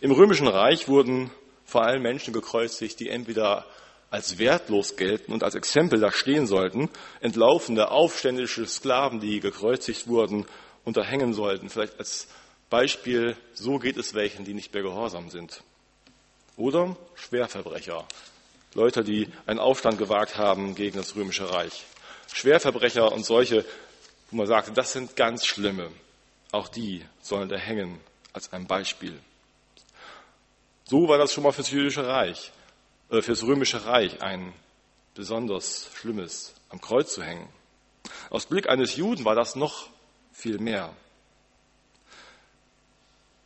Im 0.02 0.10
Römischen 0.10 0.46
Reich 0.46 0.88
wurden 0.88 1.30
vor 1.64 1.84
allem 1.84 2.02
Menschen 2.02 2.34
gekreuzigt, 2.34 3.00
die 3.00 3.08
entweder 3.08 3.64
als 4.10 4.38
wertlos 4.38 4.96
gelten 4.96 5.32
und 5.32 5.42
als 5.42 5.54
Exempel 5.54 6.00
da 6.00 6.12
stehen 6.12 6.46
sollten, 6.46 6.90
entlaufende, 7.22 7.90
aufständische 7.90 8.66
Sklaven, 8.66 9.20
die 9.20 9.40
gekreuzigt 9.40 10.06
wurden, 10.06 10.44
unterhängen 10.84 11.32
sollten. 11.32 11.70
Vielleicht 11.70 11.98
als 11.98 12.28
Beispiel, 12.74 13.36
so 13.52 13.78
geht 13.78 13.96
es 13.96 14.14
welchen, 14.14 14.44
die 14.44 14.52
nicht 14.52 14.74
mehr 14.74 14.82
gehorsam 14.82 15.30
sind. 15.30 15.62
Oder 16.56 16.96
Schwerverbrecher, 17.14 18.04
Leute, 18.74 19.04
die 19.04 19.28
einen 19.46 19.60
Aufstand 19.60 19.96
gewagt 19.96 20.38
haben 20.38 20.74
gegen 20.74 20.96
das 20.96 21.14
römische 21.14 21.48
Reich. 21.48 21.84
Schwerverbrecher 22.32 23.12
und 23.12 23.24
solche, 23.24 23.64
wo 24.28 24.38
man 24.38 24.48
sagt, 24.48 24.76
das 24.76 24.92
sind 24.92 25.14
ganz 25.14 25.46
schlimme. 25.46 25.92
Auch 26.50 26.66
die 26.66 27.04
sollen 27.22 27.48
da 27.48 27.54
hängen 27.54 28.00
als 28.32 28.52
ein 28.52 28.66
Beispiel. 28.66 29.20
So 30.82 31.06
war 31.06 31.16
das 31.16 31.32
schon 31.32 31.44
mal 31.44 31.52
fürs 31.52 31.70
jüdische 31.70 32.04
Reich, 32.04 32.50
äh, 33.08 33.22
fürs 33.22 33.44
römische 33.44 33.86
Reich 33.86 34.20
ein 34.20 34.52
besonders 35.14 35.90
schlimmes, 35.94 36.54
am 36.70 36.80
Kreuz 36.80 37.14
zu 37.14 37.22
hängen. 37.22 37.48
Aus 38.30 38.46
Blick 38.46 38.68
eines 38.68 38.96
Juden 38.96 39.24
war 39.24 39.36
das 39.36 39.54
noch 39.54 39.90
viel 40.32 40.58
mehr 40.58 40.92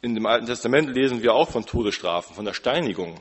in 0.00 0.14
dem 0.14 0.26
Alten 0.26 0.46
Testament 0.46 0.90
lesen 0.90 1.22
wir 1.22 1.34
auch 1.34 1.50
von 1.50 1.66
Todesstrafen, 1.66 2.34
von 2.34 2.44
der 2.44 2.54
Steinigung. 2.54 3.20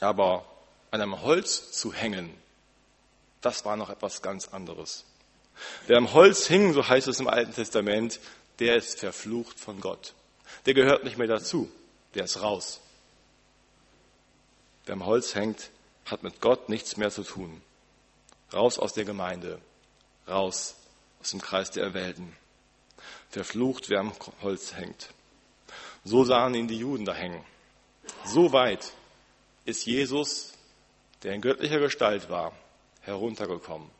Aber 0.00 0.44
an 0.90 1.00
einem 1.00 1.22
Holz 1.22 1.72
zu 1.72 1.92
hängen, 1.92 2.34
das 3.40 3.64
war 3.64 3.76
noch 3.76 3.90
etwas 3.90 4.22
ganz 4.22 4.48
anderes. 4.48 5.04
Wer 5.86 5.98
am 5.98 6.12
Holz 6.12 6.46
hing, 6.48 6.72
so 6.72 6.86
heißt 6.86 7.08
es 7.08 7.20
im 7.20 7.28
Alten 7.28 7.54
Testament, 7.54 8.20
der 8.58 8.76
ist 8.76 9.00
verflucht 9.00 9.58
von 9.58 9.80
Gott. 9.80 10.14
Der 10.66 10.74
gehört 10.74 11.04
nicht 11.04 11.18
mehr 11.18 11.28
dazu, 11.28 11.70
der 12.14 12.24
ist 12.24 12.42
raus. 12.42 12.80
Wer 14.84 14.94
am 14.94 15.06
Holz 15.06 15.34
hängt, 15.34 15.70
hat 16.04 16.22
mit 16.22 16.40
Gott 16.40 16.68
nichts 16.68 16.96
mehr 16.96 17.10
zu 17.10 17.22
tun. 17.22 17.62
Raus 18.52 18.78
aus 18.78 18.92
der 18.92 19.04
Gemeinde, 19.04 19.60
raus 20.28 20.76
aus 21.20 21.30
dem 21.30 21.40
Kreis 21.40 21.70
der 21.70 21.84
Erwählten. 21.84 22.36
Verflucht, 23.30 23.88
wer 23.88 24.00
am 24.00 24.12
Holz 24.42 24.74
hängt. 24.74 25.08
So 26.06 26.22
sahen 26.22 26.54
ihn 26.54 26.68
die 26.68 26.78
Juden 26.78 27.04
da 27.04 27.12
hängen. 27.14 27.44
So 28.24 28.52
weit 28.52 28.92
ist 29.64 29.86
Jesus, 29.86 30.52
der 31.24 31.34
in 31.34 31.40
göttlicher 31.40 31.80
Gestalt 31.80 32.30
war, 32.30 32.52
heruntergekommen. 33.00 33.90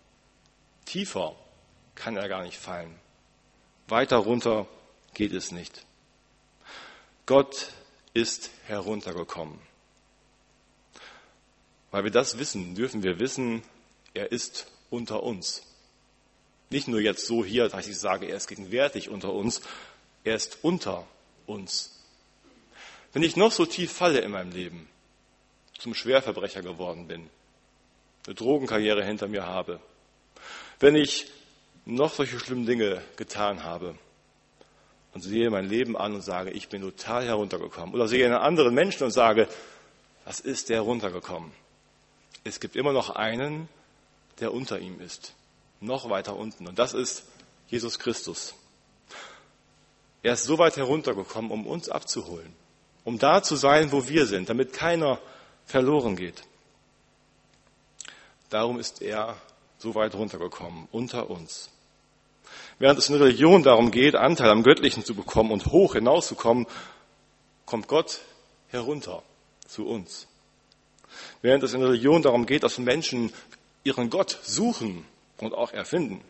Tiefer 0.85 1.35
kann 1.97 2.17
er 2.17 2.29
gar 2.29 2.45
nicht 2.45 2.59
fallen. 2.59 2.97
Weiter 3.89 4.19
runter 4.19 4.69
geht 5.15 5.33
es 5.33 5.51
nicht. 5.51 5.85
Gott 7.27 7.73
ist 8.15 8.51
heruntergekommen. 8.67 9.59
Weil 11.91 12.05
wir 12.05 12.13
das 12.13 12.39
wissen, 12.39 12.77
dürfen 12.77 13.03
wir 13.03 13.19
wissen, 13.19 13.65
er 14.15 14.31
ist 14.31 14.69
unter 14.91 15.25
uns. 15.25 15.65
Nicht 16.71 16.87
nur 16.87 17.01
jetzt 17.01 17.27
so 17.27 17.45
hier, 17.45 17.69
dass 17.69 17.89
ich 17.89 17.99
sage, 17.99 18.27
er 18.27 18.37
ist 18.37 18.47
gegenwärtig 18.47 19.09
unter 19.09 19.33
uns, 19.33 19.61
er 20.23 20.37
ist 20.37 20.59
unter 20.63 21.05
uns. 21.47 21.96
Wenn 23.17 23.23
ich 23.23 23.35
noch 23.35 23.51
so 23.51 23.65
tief 23.65 23.93
falle 23.93 24.19
in 24.19 24.31
meinem 24.31 24.53
Leben, 24.53 24.91
zum 25.79 25.95
Schwerverbrecher 25.95 26.61
geworden 26.61 27.07
bin, 27.07 27.31
eine 28.27 28.35
Drogenkarriere 28.35 29.03
hinter 29.03 29.27
mir 29.27 29.47
habe, 29.47 29.81
wenn 30.81 30.95
ich 30.97 31.27
noch 31.87 32.13
solche 32.13 32.39
schlimmen 32.39 32.67
Dinge 32.67 33.01
getan 33.17 33.65
habe 33.65 33.95
und 35.15 35.23
sehe 35.23 35.49
mein 35.49 35.67
Leben 35.67 35.97
an 35.97 36.13
und 36.13 36.21
sage, 36.21 36.51
ich 36.51 36.69
bin 36.69 36.83
total 36.83 37.25
heruntergekommen, 37.25 37.95
oder 37.95 38.07
sehe 38.07 38.27
einen 38.27 38.35
anderen 38.35 38.75
Menschen 38.75 39.05
und 39.05 39.13
sage, 39.13 39.49
was 40.27 40.41
ist 40.41 40.69
der 40.69 40.83
runtergekommen? 40.83 41.53
Es 42.45 42.61
gibt 42.61 42.77
immer 42.77 42.93
noch 42.93 43.09
einen, 43.09 43.71
der 44.41 44.53
unter 44.53 44.79
ihm 44.79 45.01
ist, 45.01 45.33
noch 45.81 46.11
weiter 46.11 46.37
unten, 46.37 46.69
und 46.69 46.79
das 46.79 46.93
ist 46.93 47.25
Jesus 47.69 47.99
Christus. 47.99 48.55
Er 50.23 50.35
ist 50.35 50.45
so 50.45 50.59
weit 50.59 50.77
heruntergekommen, 50.77 51.51
um 51.51 51.67
uns 51.67 51.89
abzuholen 51.89 52.66
um 53.07 53.19
da 53.19 53.41
zu 53.41 53.55
sein, 53.55 53.93
wo 53.93 54.09
wir 54.09 54.27
sind, 54.27 54.51
damit 54.51 54.73
keiner 54.73 55.21
verloren 55.65 56.17
geht. 56.17 56.43
Darum 58.51 58.79
ist 58.81 59.01
er 59.01 59.37
so 59.79 59.95
weit 59.95 60.15
runtergekommen, 60.15 60.89
unter 60.91 61.31
uns. 61.31 61.71
Während 62.79 62.99
es 62.99 63.09
in 63.09 63.15
der 63.15 63.27
Religion 63.27 63.63
darum 63.63 63.93
geht, 63.93 64.17
Anteil 64.17 64.51
am 64.51 64.65
Göttlichen 64.65 65.05
zu 65.05 65.15
bekommen 65.15 65.53
und 65.53 65.67
hoch 65.67 65.95
hinauszukommen, 65.95 66.67
kommt 67.65 67.87
Gott 67.87 68.21
herunter 68.69 69.23
zu 69.67 69.87
uns. 69.87 70.27
Während 71.43 71.63
es 71.63 71.75
in 71.75 71.81
der 71.81 71.91
Religion 71.91 72.23
darum 72.23 72.45
geht, 72.45 72.65
dass 72.65 72.77
Menschen 72.79 73.33
ihren 73.85 74.11
Gott 74.11 74.37
suchen, 74.43 75.07
und 75.39 75.55
auch 75.55 75.73
erfinden, 75.73 76.23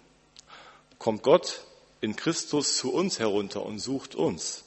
kommt 0.99 1.23
Gott 1.23 1.65
in 2.01 2.17
Christus 2.17 2.77
zu 2.77 2.93
uns 2.93 3.19
herunter 3.19 3.65
und 3.65 3.79
sucht 3.79 4.15
uns, 4.15 4.66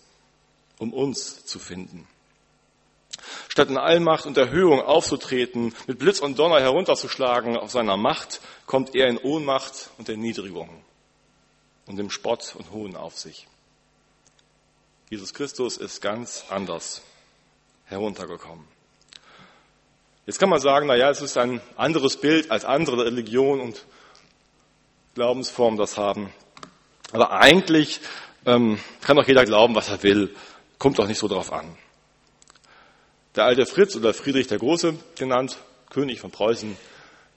um 0.80 0.94
uns 0.94 1.46
zu 1.46 1.60
finden. 1.60 2.08
Statt 3.50 3.70
in 3.70 3.78
Allmacht 3.78 4.26
und 4.26 4.38
Erhöhung 4.38 4.82
aufzutreten, 4.82 5.76
mit 5.86 6.00
Blitz 6.00 6.20
und 6.20 6.40
Donner 6.40 6.62
herunterzuschlagen 6.62 7.58
auf 7.58 7.70
seiner 7.70 7.98
Macht, 7.98 8.42
kommt 8.66 8.96
er 8.96 9.08
in 9.08 9.18
Ohnmacht 9.18 9.92
und 9.98 10.10
Erniedrigung 10.10 10.70
und 11.86 11.98
dem 11.98 12.10
Spott 12.10 12.56
und 12.58 12.72
Hohn 12.72 12.96
auf 12.96 13.18
sich. 13.18 13.48
Jesus 15.10 15.34
Christus 15.34 15.78
ist 15.78 16.02
ganz 16.02 16.46
anders 16.50 17.02
heruntergekommen. 17.86 18.66
Jetzt 20.28 20.40
kann 20.40 20.50
man 20.50 20.60
sagen, 20.60 20.86
na 20.86 20.96
ja, 20.96 21.10
es 21.10 21.22
ist 21.22 21.38
ein 21.38 21.60
anderes 21.76 22.18
Bild 22.18 22.52
als 22.52 22.64
andere 22.64 23.06
Religionen 23.06 23.62
und 23.62 23.86
Glaubensformen 25.16 25.80
das 25.80 25.98
haben. 25.98 26.32
Aber 27.12 27.32
eigentlich 27.32 28.00
ähm, 28.46 28.80
kann 29.02 29.18
doch 29.18 29.28
jeder 29.28 29.46
glauben, 29.46 29.74
was 29.74 29.90
er 29.90 30.04
will. 30.04 30.36
Kommt 30.80 30.98
doch 30.98 31.08
nicht 31.08 31.20
so 31.20 31.28
drauf 31.28 31.54
an. 31.54 31.78
Der 33.36 33.44
alte 33.44 33.66
Fritz 33.66 33.96
oder 33.96 34.14
Friedrich 34.14 34.48
der 34.48 34.58
Große 34.58 34.96
genannt, 35.18 35.60
König 35.90 36.20
von 36.20 36.32
Preußen, 36.32 36.76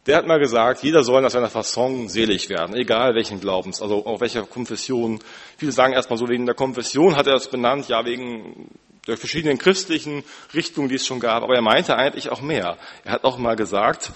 der 0.06 0.16
hat 0.16 0.26
mal 0.26 0.40
gesagt, 0.40 0.82
jeder 0.82 1.04
soll 1.04 1.22
nach 1.22 1.30
seiner 1.30 1.50
Fasson 1.50 2.08
selig 2.08 2.48
werden, 2.48 2.74
egal 2.74 3.14
welchen 3.14 3.40
Glaubens, 3.40 3.80
also 3.80 4.04
auch 4.04 4.20
welcher 4.20 4.42
Konfession. 4.42 5.20
Viele 5.58 5.70
sagen 5.70 5.92
erstmal 5.92 6.18
so, 6.18 6.28
wegen 6.28 6.46
der 6.46 6.56
Konfession 6.56 7.14
hat 7.14 7.28
er 7.28 7.34
es 7.34 7.48
benannt, 7.48 7.88
ja, 7.88 8.04
wegen 8.04 8.68
der 9.06 9.16
verschiedenen 9.16 9.58
christlichen 9.58 10.24
Richtungen, 10.54 10.88
die 10.88 10.96
es 10.96 11.06
schon 11.06 11.20
gab. 11.20 11.42
Aber 11.42 11.54
er 11.54 11.62
meinte 11.62 11.96
eigentlich 11.96 12.30
auch 12.30 12.40
mehr. 12.40 12.78
Er 13.04 13.12
hat 13.12 13.24
auch 13.24 13.38
mal 13.38 13.54
gesagt, 13.54 14.12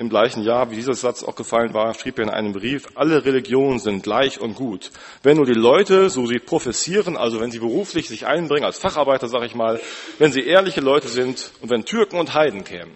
im 0.00 0.08
gleichen 0.08 0.42
Jahr, 0.42 0.70
wie 0.70 0.76
dieser 0.76 0.94
Satz 0.94 1.22
auch 1.22 1.36
gefallen 1.36 1.74
war, 1.74 1.92
schrieb 1.92 2.18
er 2.18 2.24
in 2.24 2.30
einem 2.30 2.54
Brief, 2.54 2.88
alle 2.94 3.22
Religionen 3.22 3.78
sind 3.78 4.02
gleich 4.02 4.40
und 4.40 4.54
gut. 4.54 4.90
Wenn 5.22 5.36
nur 5.36 5.44
die 5.44 5.52
Leute, 5.52 6.08
so 6.08 6.26
sie 6.26 6.38
professieren, 6.38 7.18
also 7.18 7.38
wenn 7.38 7.50
sie 7.50 7.58
beruflich 7.58 8.08
sich 8.08 8.26
einbringen, 8.26 8.64
als 8.64 8.78
Facharbeiter, 8.78 9.28
sag 9.28 9.42
ich 9.42 9.54
mal, 9.54 9.78
wenn 10.18 10.32
sie 10.32 10.40
ehrliche 10.40 10.80
Leute 10.80 11.06
sind 11.06 11.52
und 11.60 11.68
wenn 11.68 11.84
Türken 11.84 12.18
und 12.18 12.32
Heiden 12.32 12.64
kämen, 12.64 12.94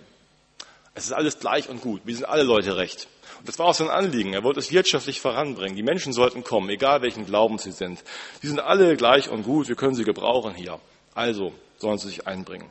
es 0.94 1.04
ist 1.04 1.12
alles 1.12 1.38
gleich 1.38 1.68
und 1.68 1.82
gut. 1.82 2.00
Wir 2.04 2.14
sind 2.14 2.24
alle 2.24 2.42
Leute 2.42 2.78
recht. 2.78 3.06
Und 3.38 3.48
das 3.48 3.58
war 3.58 3.66
auch 3.66 3.74
sein 3.74 3.90
Anliegen. 3.90 4.32
Er 4.32 4.42
wollte 4.42 4.60
es 4.60 4.72
wirtschaftlich 4.72 5.20
voranbringen. 5.20 5.76
Die 5.76 5.82
Menschen 5.82 6.14
sollten 6.14 6.42
kommen, 6.42 6.70
egal 6.70 7.02
welchen 7.02 7.26
Glauben 7.26 7.58
sie 7.58 7.72
sind. 7.72 8.02
Die 8.42 8.46
sind 8.46 8.60
alle 8.60 8.96
gleich 8.96 9.28
und 9.28 9.42
gut. 9.42 9.68
Wir 9.68 9.76
können 9.76 9.94
sie 9.94 10.04
gebrauchen 10.04 10.54
hier. 10.54 10.80
Also 11.14 11.52
sollen 11.76 11.98
sie 11.98 12.08
sich 12.08 12.26
einbringen. 12.26 12.70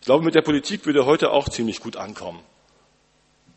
Ich 0.00 0.04
glaube, 0.04 0.22
mit 0.22 0.34
der 0.34 0.42
Politik 0.42 0.84
würde 0.84 1.06
heute 1.06 1.30
auch 1.30 1.48
ziemlich 1.48 1.80
gut 1.80 1.96
ankommen. 1.96 2.40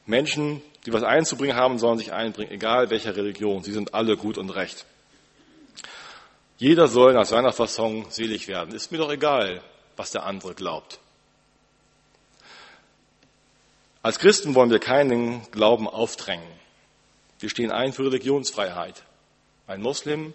Menschen, 0.07 0.61
die 0.85 0.93
was 0.93 1.03
einzubringen 1.03 1.55
haben, 1.55 1.79
sollen 1.79 1.97
sich 1.97 2.13
einbringen, 2.13 2.51
egal 2.51 2.89
welcher 2.89 3.15
Religion. 3.15 3.63
Sie 3.63 3.73
sind 3.73 3.93
alle 3.93 4.17
gut 4.17 4.37
und 4.37 4.49
recht. 4.49 4.85
Jeder 6.57 6.87
soll 6.87 7.13
nach 7.13 7.25
seiner 7.25 7.53
Fassung 7.53 8.09
selig 8.09 8.47
werden. 8.47 8.73
Ist 8.73 8.91
mir 8.91 8.97
doch 8.97 9.11
egal, 9.11 9.61
was 9.95 10.11
der 10.11 10.25
andere 10.25 10.55
glaubt. 10.55 10.99
Als 14.01 14.19
Christen 14.19 14.55
wollen 14.55 14.69
wir 14.69 14.79
keinen 14.79 15.41
Glauben 15.51 15.87
aufdrängen. 15.87 16.47
Wir 17.39 17.49
stehen 17.49 17.71
ein 17.71 17.93
für 17.93 18.05
Religionsfreiheit. 18.05 19.03
Ein 19.67 19.81
Muslim 19.81 20.33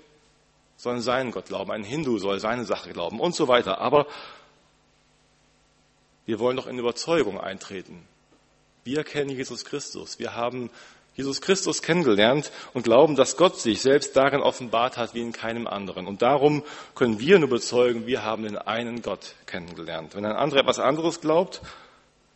soll 0.76 1.00
seinen 1.00 1.30
Gott 1.30 1.46
glauben, 1.46 1.70
ein 1.70 1.84
Hindu 1.84 2.18
soll 2.18 2.38
seine 2.38 2.64
Sache 2.64 2.92
glauben 2.92 3.18
und 3.18 3.34
so 3.34 3.48
weiter. 3.48 3.78
Aber 3.78 4.06
wir 6.26 6.38
wollen 6.38 6.56
doch 6.56 6.66
in 6.66 6.78
Überzeugung 6.78 7.40
eintreten. 7.40 8.06
Wir 8.84 9.04
kennen 9.04 9.30
Jesus 9.30 9.64
Christus. 9.64 10.18
Wir 10.18 10.34
haben 10.34 10.70
Jesus 11.14 11.42
Christus 11.42 11.82
kennengelernt 11.82 12.50
und 12.72 12.84
glauben, 12.84 13.16
dass 13.16 13.36
Gott 13.36 13.60
sich 13.60 13.82
selbst 13.82 14.16
darin 14.16 14.40
offenbart 14.40 14.96
hat 14.96 15.14
wie 15.14 15.20
in 15.20 15.32
keinem 15.32 15.66
anderen. 15.66 16.06
Und 16.06 16.22
darum 16.22 16.64
können 16.94 17.20
wir 17.20 17.38
nur 17.38 17.50
bezeugen, 17.50 18.06
wir 18.06 18.24
haben 18.24 18.44
den 18.44 18.56
einen 18.56 19.02
Gott 19.02 19.34
kennengelernt. 19.46 20.14
Wenn 20.14 20.24
ein 20.24 20.36
anderer 20.36 20.60
etwas 20.60 20.78
anderes 20.78 21.20
glaubt, 21.20 21.60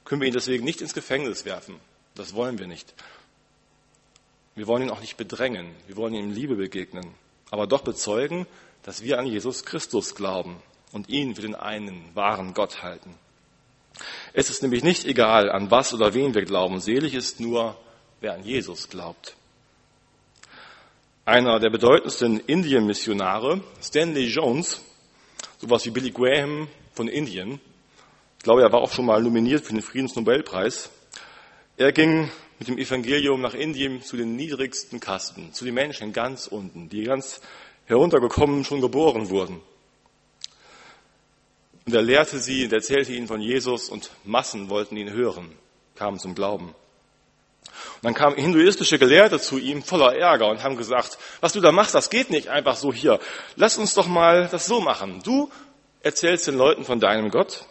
können 0.05 0.21
wir 0.21 0.29
ihn 0.29 0.35
deswegen 0.35 0.65
nicht 0.65 0.83
ins 0.83 0.93
Gefängnis 0.93 1.47
werfen. 1.47 1.77
Das 2.15 2.35
wollen 2.35 2.59
wir 2.59 2.67
nicht. 2.67 2.95
Wir 4.55 4.67
wollen 4.67 4.83
ihn 4.83 4.91
auch 4.91 5.01
nicht 5.01 5.17
bedrängen. 5.17 5.75
Wir 5.87 5.97
wollen 5.97 6.15
ihm 6.15 6.33
Liebe 6.33 6.57
begegnen. 6.57 7.15
Aber 7.51 7.67
doch 7.67 7.83
bezeugen, 7.83 8.47
dass 8.83 9.03
wir 9.03 9.19
an 9.19 9.27
Jesus 9.27 9.65
Christus 9.65 10.15
glauben 10.15 10.57
und 10.93 11.09
ihn 11.09 11.35
für 11.35 11.43
den 11.43 11.55
einen 11.55 12.15
wahren 12.15 12.55
Gott 12.55 12.83
halten. 12.83 13.15
Es 14.33 14.51
ist 14.51 14.63
nämlich 14.63 14.83
nicht 14.83 15.05
egal, 15.05 15.51
an 15.51 15.71
was 15.71 15.95
oder 15.95 16.15
wen 16.15 16.35
wir 16.35 16.45
glauben. 16.45 16.81
Selig 16.81 17.15
ist 17.15 17.41
nur, 17.41 17.77
wer 18.21 18.35
an 18.35 18.45
Jesus 18.45 18.89
glaubt. 18.89 19.37
Einer 21.25 21.59
der 21.59 21.71
bedeutendsten 21.71 22.39
Indien-Missionare, 22.41 23.61
Stanley 23.83 24.27
Jones, 24.27 24.83
sowas 25.59 25.85
wie 25.87 25.91
Billy 25.91 26.11
Graham 26.11 26.69
von 26.93 27.09
Indien, 27.09 27.61
glaube, 28.47 28.63
er 28.63 28.71
war 28.71 28.81
auch 28.81 28.93
schon 28.93 29.07
mal 29.07 29.21
nominiert 29.21 29.65
für 29.65 29.73
den 29.73 29.83
Friedensnobelpreis. 29.83 30.89
Er 31.77 31.91
ging 31.91 32.31
mit 32.61 32.69
dem 32.69 32.79
Evangelium 32.79 33.41
nach 33.41 33.55
Indien 33.55 34.03
zu 34.03 34.17
den 34.17 34.37
niedrigsten 34.37 35.01
Kasten, 35.01 35.53
zu 35.53 35.65
den 35.65 35.75
Menschen 35.75 36.13
ganz 36.13 36.47
unten, 36.47 36.89
die 36.89 37.03
ganz 37.03 37.41
heruntergekommen 37.87 38.63
schon 38.63 38.81
geboren 38.81 39.31
wurden. 39.31 39.61
Und 41.87 41.95
er 41.95 42.03
lehrte 42.03 42.41
sie 42.41 42.65
und 42.65 42.73
erzählte 42.73 43.13
ihnen 43.13 43.29
von 43.29 43.41
Jesus 43.41 43.89
und 43.89 44.11
Massen 44.25 44.69
wollten 44.71 44.97
ihn 44.97 45.13
hören, 45.13 45.57
kamen 45.95 46.19
zum 46.19 46.35
Glauben. 46.35 46.75
Und 47.97 48.05
dann 48.05 48.15
kamen 48.15 48.37
hinduistische 48.37 48.99
Gelehrte 48.99 49.39
zu 49.39 49.59
ihm 49.59 49.85
voller 49.85 50.17
Ärger 50.17 50.49
und 50.49 50.65
haben 50.65 50.77
gesagt, 50.77 51.17
was 51.41 51.53
du 51.53 51.61
da 51.61 51.71
machst, 51.71 51.95
das 51.95 52.11
geht 52.11 52.31
nicht 52.31 52.49
einfach 52.49 52.77
so 52.77 52.93
hier. 52.93 53.21
Lass 53.55 53.79
uns 53.79 53.95
doch 53.95 54.09
mal 54.09 54.49
das 54.49 54.67
so 54.67 54.81
machen. 54.81 55.23
Du 55.23 55.49
erzählst 56.03 56.49
den 56.49 56.57
Leuten 56.57 56.85
von 56.85 56.99
deinem 56.99 57.31
Gott 57.31 57.65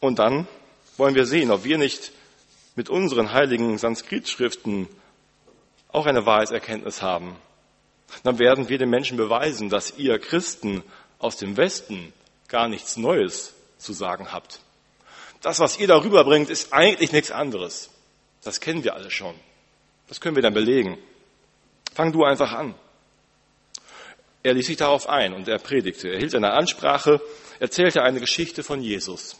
und 0.00 0.18
dann 0.18 0.48
wollen 0.96 1.14
wir 1.14 1.26
sehen, 1.26 1.50
ob 1.50 1.64
wir 1.64 1.76
nicht 1.76 2.12
mit 2.76 2.88
unseren 2.88 3.32
heiligen 3.32 3.76
Sanskrit-Schriften 3.76 4.88
auch 5.88 6.06
eine 6.06 6.24
Wahrheitserkenntnis 6.24 7.02
haben. 7.02 7.36
Dann 8.22 8.38
werden 8.38 8.68
wir 8.70 8.78
den 8.78 8.88
Menschen 8.88 9.16
beweisen, 9.16 9.68
dass 9.68 9.98
ihr 9.98 10.18
Christen 10.18 10.82
aus 11.18 11.36
dem 11.36 11.56
Westen 11.56 12.12
gar 12.48 12.68
nichts 12.68 12.96
Neues 12.96 13.54
zu 13.78 13.92
sagen 13.92 14.32
habt. 14.32 14.60
Das, 15.42 15.60
was 15.60 15.78
ihr 15.78 15.86
darüber 15.86 16.24
bringt, 16.24 16.50
ist 16.50 16.72
eigentlich 16.72 17.12
nichts 17.12 17.30
anderes. 17.30 17.90
Das 18.42 18.60
kennen 18.60 18.84
wir 18.84 18.94
alle 18.94 19.10
schon. 19.10 19.34
Das 20.08 20.20
können 20.20 20.36
wir 20.36 20.42
dann 20.42 20.54
belegen. 20.54 20.98
Fang 21.94 22.12
du 22.12 22.24
einfach 22.24 22.52
an. 22.52 22.74
Er 24.42 24.54
ließ 24.54 24.66
sich 24.66 24.76
darauf 24.76 25.08
ein 25.08 25.34
und 25.34 25.48
er 25.48 25.58
predigte. 25.58 26.08
Er 26.08 26.18
hielt 26.18 26.34
eine 26.34 26.52
Ansprache, 26.52 27.20
erzählte 27.58 28.02
eine 28.02 28.20
Geschichte 28.20 28.62
von 28.62 28.80
Jesus. 28.80 29.36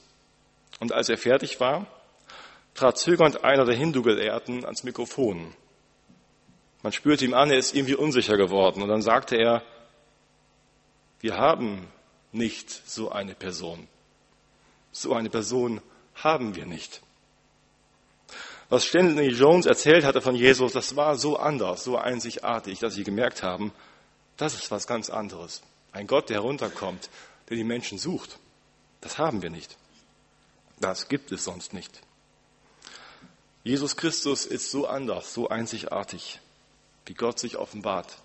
Und 0.81 0.93
als 0.93 1.09
er 1.09 1.19
fertig 1.19 1.61
war, 1.61 1.87
trat 2.75 2.99
zögernd 2.99 3.45
einer 3.45 3.65
der 3.65 3.77
Hindu-Gelehrten 3.77 4.65
ans 4.65 4.83
Mikrofon. 4.83 5.55
Man 6.83 6.93
spürte 6.93 7.25
ihm 7.25 7.35
an, 7.35 7.51
er 7.51 7.59
ist 7.59 7.75
irgendwie 7.75 7.95
unsicher 7.95 8.37
geworden. 8.37 8.83
Und 8.83 8.89
dann 8.89 9.03
sagte 9.03 9.37
er, 9.37 9.63
wir 11.21 11.37
haben 11.37 11.89
nicht 12.33 12.71
so 12.71 13.11
eine 13.11 13.35
Person. 13.35 13.89
So 14.93 15.15
eine 15.15 15.31
Person 15.31 15.81
haben 16.15 16.55
wir 16.55 16.67
nicht. 16.67 17.03
Was 18.69 18.85
Stanley 18.85 19.29
Jones 19.29 19.67
erzählt 19.67 20.05
hatte 20.05 20.21
von 20.21 20.35
Jesus, 20.35 20.73
das 20.73 20.97
war 20.97 21.17
so 21.17 21.37
anders, 21.37 21.85
so 21.85 21.97
einzigartig, 21.97 22.81
dass 22.81 22.95
sie 22.95 23.05
gemerkt 23.05 23.43
haben, 23.43 23.73
das 24.37 24.55
ist 24.55 24.71
was 24.71 24.87
ganz 24.87 25.09
anderes. 25.09 25.63
Ein 25.93 26.07
Gott, 26.07 26.29
der 26.29 26.39
herunterkommt, 26.39 27.09
der 27.49 27.57
die 27.57 27.65
Menschen 27.65 27.99
sucht. 27.99 28.39
Das 29.01 29.19
haben 29.19 29.41
wir 29.41 29.51
nicht. 29.51 29.77
Das 30.81 31.09
gibt 31.09 31.33
es 31.33 31.45
sonst 31.45 31.73
nicht. 31.73 32.01
Jesus 33.63 33.97
Christus 33.97 34.47
ist 34.47 34.71
so 34.71 34.87
anders, 34.87 35.33
so 35.33 35.49
einzigartig, 35.49 36.41
wie 37.07 37.15
Gott 37.15 37.39
sich 37.39 37.57
offenbart, 37.57 38.19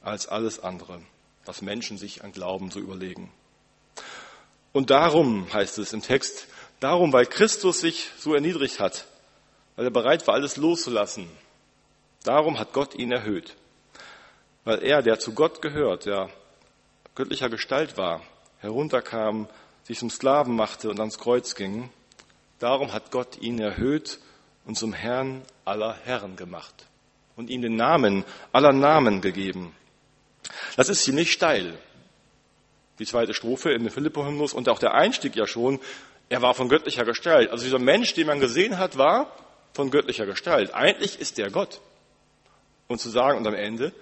als 0.00 0.26
alles 0.26 0.60
andere, 0.60 1.00
was 1.48 1.62
Menschen 1.62 1.96
sich 1.96 2.22
an 2.22 2.32
Glauben 2.32 2.70
so 2.70 2.78
überlegen. 2.78 3.32
Und 4.72 4.90
darum 4.90 5.52
heißt 5.52 5.78
es 5.78 5.94
im 5.94 6.02
Text, 6.02 6.46
darum, 6.78 7.12
weil 7.12 7.24
Christus 7.24 7.80
sich 7.80 8.10
so 8.18 8.34
erniedrigt 8.34 8.78
hat, 8.78 9.06
weil 9.74 9.86
er 9.86 9.90
bereit 9.90 10.26
war, 10.26 10.34
alles 10.34 10.58
loszulassen, 10.58 11.26
darum 12.22 12.58
hat 12.58 12.74
Gott 12.74 12.94
ihn 12.94 13.10
erhöht. 13.10 13.56
Weil 14.64 14.84
er, 14.84 15.00
der 15.00 15.18
zu 15.18 15.32
Gott 15.32 15.62
gehört, 15.62 16.04
der 16.04 16.28
göttlicher 17.14 17.48
Gestalt 17.48 17.96
war, 17.96 18.20
herunterkam 18.58 19.48
sich 19.84 19.98
zum 19.98 20.10
Sklaven 20.10 20.54
machte 20.54 20.90
und 20.90 21.00
ans 21.00 21.18
Kreuz 21.18 21.54
ging. 21.54 21.88
Darum 22.58 22.92
hat 22.92 23.10
Gott 23.10 23.38
ihn 23.40 23.58
erhöht 23.58 24.18
und 24.66 24.76
zum 24.76 24.92
Herrn 24.92 25.42
aller 25.64 25.96
Herren 26.04 26.36
gemacht 26.36 26.86
und 27.36 27.48
ihm 27.48 27.62
den 27.62 27.76
Namen 27.76 28.24
aller 28.52 28.74
Namen 28.74 29.22
gegeben. 29.22 29.74
Das 30.76 30.88
ist 30.88 31.04
ziemlich 31.04 31.32
steil. 31.32 31.78
Die 32.98 33.06
zweite 33.06 33.34
Strophe 33.34 33.72
in 33.72 33.84
dem 33.84 33.92
Philippo-Hymnus 33.92 34.52
und 34.52 34.68
auch 34.68 34.78
der 34.78 34.94
Einstieg 34.94 35.36
ja 35.36 35.46
schon, 35.46 35.80
er 36.28 36.42
war 36.42 36.54
von 36.54 36.68
göttlicher 36.68 37.04
Gestalt. 37.04 37.50
Also 37.50 37.64
dieser 37.64 37.78
Mensch, 37.78 38.14
den 38.14 38.26
man 38.26 38.40
gesehen 38.40 38.78
hat, 38.78 38.98
war 38.98 39.32
von 39.72 39.90
göttlicher 39.90 40.26
Gestalt. 40.26 40.74
Eigentlich 40.74 41.20
ist 41.20 41.38
er 41.38 41.50
Gott. 41.50 41.80
Und 42.86 43.00
zu 43.00 43.10
sagen, 43.10 43.38
und 43.38 43.46
am 43.46 43.54
Ende, 43.54 43.92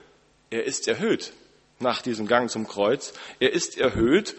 er 0.50 0.64
ist 0.64 0.88
erhöht 0.88 1.32
nach 1.78 2.02
diesem 2.02 2.26
Gang 2.26 2.50
zum 2.50 2.66
Kreuz. 2.66 3.12
Er 3.38 3.52
ist 3.52 3.78
erhöht 3.78 4.34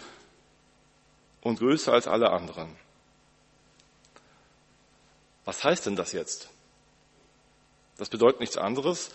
und 1.42 1.60
größer 1.60 1.94
als 1.94 2.08
alle 2.08 2.32
anderen. 2.32 2.76
Was 5.46 5.63
heißt 5.63 5.86
denn 5.86 5.96
das 5.96 6.12
jetzt? 6.12 6.50
Das 7.98 8.10
bedeutet 8.10 8.40
nichts 8.40 8.58
anderes, 8.58 9.12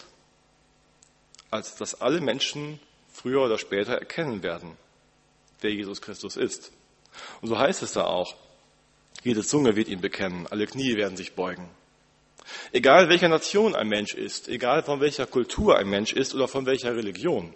als 1.50 1.76
dass 1.76 2.00
alle 2.00 2.20
Menschen 2.20 2.80
früher 3.22 3.42
oder 3.42 3.58
später 3.58 3.94
erkennen 3.94 4.42
werden, 4.42 4.76
wer 5.60 5.72
Jesus 5.72 6.02
Christus 6.02 6.36
ist. 6.36 6.72
Und 7.40 7.48
so 7.48 7.58
heißt 7.58 7.82
es 7.82 7.92
da 7.92 8.04
auch. 8.04 8.34
Jede 9.22 9.44
Zunge 9.44 9.76
wird 9.76 9.88
ihn 9.88 10.00
bekennen, 10.00 10.48
alle 10.50 10.66
Knie 10.66 10.96
werden 10.96 11.16
sich 11.16 11.34
beugen. 11.34 11.68
Egal 12.72 13.08
welcher 13.08 13.28
Nation 13.28 13.76
ein 13.76 13.88
Mensch 13.88 14.14
ist, 14.14 14.48
egal 14.48 14.82
von 14.82 15.00
welcher 15.00 15.26
Kultur 15.26 15.78
ein 15.78 15.88
Mensch 15.88 16.12
ist 16.12 16.34
oder 16.34 16.48
von 16.48 16.66
welcher 16.66 16.96
Religion, 16.96 17.54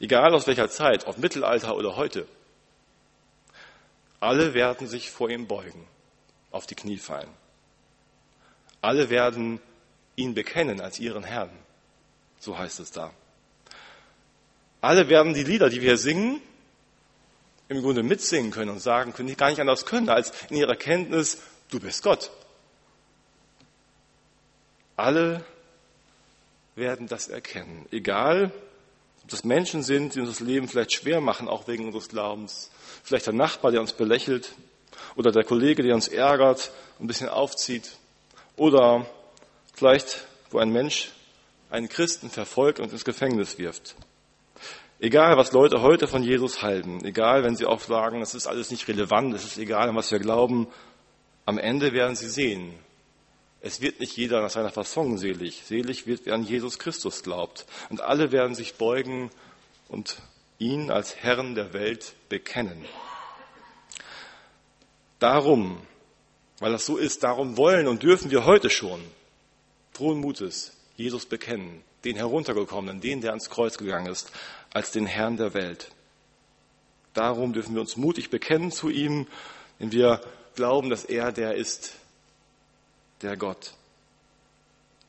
egal 0.00 0.34
aus 0.34 0.48
welcher 0.48 0.68
Zeit, 0.68 1.06
ob 1.06 1.18
Mittelalter 1.18 1.76
oder 1.76 1.94
heute, 1.94 2.26
alle 4.18 4.54
werden 4.54 4.88
sich 4.88 5.10
vor 5.10 5.30
ihm 5.30 5.46
beugen, 5.46 5.86
auf 6.50 6.66
die 6.66 6.74
Knie 6.74 6.98
fallen. 6.98 7.30
Alle 8.80 9.10
werden 9.10 9.60
ihn 10.16 10.34
bekennen 10.34 10.80
als 10.80 10.98
ihren 10.98 11.22
Herrn. 11.22 11.50
So 12.40 12.58
heißt 12.58 12.80
es 12.80 12.90
da. 12.90 13.12
Alle 14.82 15.08
werden 15.08 15.32
die 15.32 15.44
Lieder, 15.44 15.70
die 15.70 15.80
wir 15.80 15.96
singen, 15.96 16.42
im 17.68 17.80
Grunde 17.80 18.02
mitsingen 18.02 18.50
können 18.50 18.70
und 18.70 18.80
sagen 18.80 19.14
können, 19.14 19.28
die 19.28 19.36
gar 19.36 19.48
nicht 19.48 19.60
anders 19.60 19.86
können, 19.86 20.08
als 20.08 20.32
in 20.50 20.56
ihrer 20.56 20.74
Kenntnis, 20.74 21.38
du 21.70 21.78
bist 21.78 22.02
Gott. 22.02 22.30
Alle 24.96 25.44
werden 26.74 27.06
das 27.06 27.28
erkennen. 27.28 27.86
Egal, 27.92 28.50
ob 29.22 29.30
das 29.30 29.44
Menschen 29.44 29.84
sind, 29.84 30.16
die 30.16 30.20
uns 30.20 30.30
das 30.30 30.40
Leben 30.40 30.66
vielleicht 30.66 30.92
schwer 30.92 31.20
machen, 31.20 31.48
auch 31.48 31.68
wegen 31.68 31.86
unseres 31.86 32.08
Glaubens. 32.08 32.70
Vielleicht 33.04 33.26
der 33.26 33.34
Nachbar, 33.34 33.70
der 33.70 33.80
uns 33.80 33.92
belächelt. 33.92 34.52
Oder 35.14 35.30
der 35.30 35.44
Kollege, 35.44 35.84
der 35.84 35.94
uns 35.94 36.08
ärgert, 36.08 36.72
ein 36.98 37.06
bisschen 37.06 37.28
aufzieht. 37.28 37.92
Oder 38.56 39.06
vielleicht, 39.74 40.26
wo 40.50 40.58
ein 40.58 40.70
Mensch 40.70 41.12
einen 41.70 41.88
Christen 41.88 42.30
verfolgt 42.30 42.80
und 42.80 42.92
ins 42.92 43.04
Gefängnis 43.04 43.58
wirft. 43.58 43.94
Egal, 45.02 45.36
was 45.36 45.50
Leute 45.50 45.82
heute 45.82 46.06
von 46.06 46.22
Jesus 46.22 46.62
halten, 46.62 47.04
egal, 47.04 47.42
wenn 47.42 47.56
sie 47.56 47.66
auch 47.66 47.80
sagen, 47.80 48.20
das 48.20 48.36
ist 48.36 48.46
alles 48.46 48.70
nicht 48.70 48.86
relevant, 48.86 49.34
es 49.34 49.44
ist 49.44 49.58
egal, 49.58 49.88
an 49.88 49.96
was 49.96 50.12
wir 50.12 50.20
glauben, 50.20 50.68
am 51.44 51.58
Ende 51.58 51.92
werden 51.92 52.14
sie 52.14 52.28
sehen, 52.28 52.72
es 53.60 53.80
wird 53.80 53.98
nicht 53.98 54.16
jeder 54.16 54.40
nach 54.40 54.50
seiner 54.50 54.70
Fassung 54.70 55.18
selig. 55.18 55.62
Selig 55.64 56.06
wird, 56.06 56.20
wer 56.24 56.34
an 56.34 56.44
Jesus 56.44 56.78
Christus 56.78 57.24
glaubt. 57.24 57.66
Und 57.90 58.00
alle 58.00 58.30
werden 58.30 58.54
sich 58.54 58.74
beugen 58.74 59.30
und 59.88 60.22
ihn 60.58 60.92
als 60.92 61.16
Herrn 61.16 61.56
der 61.56 61.72
Welt 61.72 62.14
bekennen. 62.28 62.84
Darum, 65.18 65.84
weil 66.60 66.70
das 66.70 66.86
so 66.86 66.96
ist, 66.96 67.24
darum 67.24 67.56
wollen 67.56 67.88
und 67.88 68.04
dürfen 68.04 68.30
wir 68.30 68.44
heute 68.44 68.70
schon 68.70 69.00
frohen 69.92 70.20
Mutes 70.20 70.76
Jesus 70.96 71.26
bekennen, 71.26 71.82
den 72.04 72.16
heruntergekommenen, 72.16 73.00
den, 73.00 73.20
der 73.20 73.30
ans 73.30 73.50
Kreuz 73.50 73.78
gegangen 73.78 74.10
ist, 74.10 74.30
als 74.72 74.90
den 74.90 75.06
Herrn 75.06 75.36
der 75.36 75.54
Welt. 75.54 75.90
Darum 77.14 77.52
dürfen 77.52 77.74
wir 77.74 77.80
uns 77.80 77.96
mutig 77.96 78.30
bekennen 78.30 78.72
zu 78.72 78.88
ihm, 78.88 79.26
wenn 79.78 79.92
wir 79.92 80.20
glauben, 80.54 80.90
dass 80.90 81.04
er 81.04 81.32
der 81.32 81.54
ist, 81.54 81.94
der 83.22 83.36
Gott, 83.36 83.74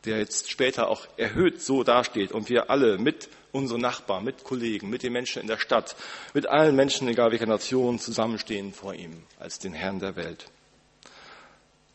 der 0.06 0.17
jetzt 0.19 0.51
später 0.51 0.89
auch 0.89 1.08
erhöht 1.17 1.62
so 1.62 1.84
dasteht 1.84 2.32
und 2.32 2.49
wir 2.49 2.69
alle 2.69 2.97
mit 2.97 3.29
unseren 3.51 3.82
Nachbarn, 3.82 4.23
mit 4.23 4.43
Kollegen, 4.43 4.89
mit 4.89 5.03
den 5.03 5.13
Menschen 5.13 5.41
in 5.41 5.47
der 5.47 5.60
Stadt, 5.60 5.95
mit 6.34 6.47
allen 6.47 6.75
Menschen, 6.75 7.08
egal 7.08 7.32
welcher 7.32 7.45
Nation, 7.45 7.99
zusammenstehen 7.99 8.73
vor 8.73 8.93
ihm 8.93 9.23
als 9.39 9.60
den 9.60 9.73
Herrn 9.73 9.99
der 9.99 10.15
Welt. 10.15 10.49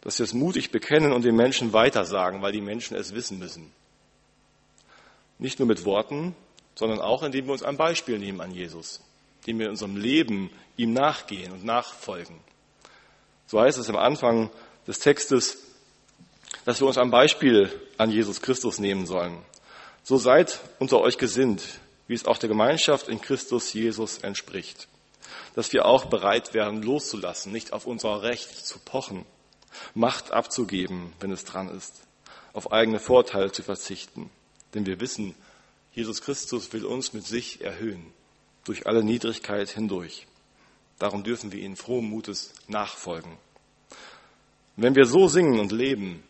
Dass 0.01 0.19
wir 0.19 0.25
es 0.25 0.33
mutig 0.33 0.71
bekennen 0.71 1.13
und 1.13 1.25
den 1.25 1.37
Menschen 1.37 1.73
weitersagen, 1.73 2.41
weil 2.41 2.53
die 2.53 2.61
Menschen 2.61 2.97
es 2.97 3.15
wissen 3.15 3.39
müssen. 3.39 3.73
Nicht 5.38 5.59
nur 5.59 5.68
mit 5.68 5.85
Worten, 5.85 6.35
sondern 6.74 7.01
auch, 7.01 7.22
indem 7.22 7.46
wir 7.46 7.53
uns 7.53 7.62
ein 7.62 7.77
Beispiel 7.77 8.18
nehmen 8.18 8.40
an 8.40 8.53
Jesus, 8.53 9.01
indem 9.40 9.59
wir 9.59 9.66
in 9.66 9.72
unserem 9.72 9.96
Leben 9.96 10.51
ihm 10.77 10.92
nachgehen 10.92 11.53
und 11.53 11.64
nachfolgen. 11.64 12.38
So 13.46 13.61
heißt 13.61 13.79
es 13.79 13.88
am 13.88 13.96
Anfang 13.96 14.51
des 14.87 14.98
Textes, 14.98 15.59
dass 16.64 16.81
wir 16.81 16.87
uns 16.87 16.98
ein 16.98 17.11
Beispiel 17.11 17.70
an 17.96 18.11
Jesus 18.11 18.40
Christus 18.42 18.79
nehmen 18.79 19.07
sollen. 19.07 19.38
So 20.03 20.16
seid 20.16 20.61
unter 20.79 21.01
euch 21.01 21.18
gesinnt, 21.18 21.81
wie 22.07 22.14
es 22.14 22.27
auch 22.27 22.38
der 22.38 22.48
Gemeinschaft 22.48 23.09
in 23.09 23.20
Christus 23.20 23.72
Jesus 23.72 24.18
entspricht. 24.18 24.88
Dass 25.55 25.72
wir 25.72 25.85
auch 25.85 26.07
bereit 26.07 26.55
werden, 26.55 26.83
loszulassen, 26.83 27.53
nicht 27.53 27.72
auf 27.72 27.87
unser 27.87 28.22
Recht 28.22 28.66
zu 28.66 28.79
pochen, 28.79 29.27
Macht 29.94 30.33
abzugeben, 30.33 31.12
wenn 31.20 31.31
es 31.31 31.44
dran 31.44 31.68
ist, 31.68 31.94
auf 32.53 32.72
eigene 32.72 32.98
Vorteile 32.98 33.53
zu 33.53 33.62
verzichten. 33.62 34.31
Denn 34.75 34.87
wir 34.87 35.01
wissen, 35.01 35.35
Jesus 35.93 36.21
Christus 36.23 36.73
will 36.73 36.85
uns 36.85 37.13
mit 37.13 37.27
sich 37.27 37.61
erhöhen, 37.61 38.13
durch 38.65 38.87
alle 38.87 39.03
Niedrigkeit 39.03 39.69
hindurch. 39.71 40.27
Darum 40.99 41.25
dürfen 41.25 41.53
wir 41.53 41.61
ihnen 41.61 41.77
frohen 41.77 42.09
Mutes 42.09 42.53
nachfolgen. 42.67 43.39
wenn 44.77 44.95
wir 44.95 45.07
so 45.07 45.27
singen 45.27 45.59
und 45.59 45.73
leben, 45.73 46.23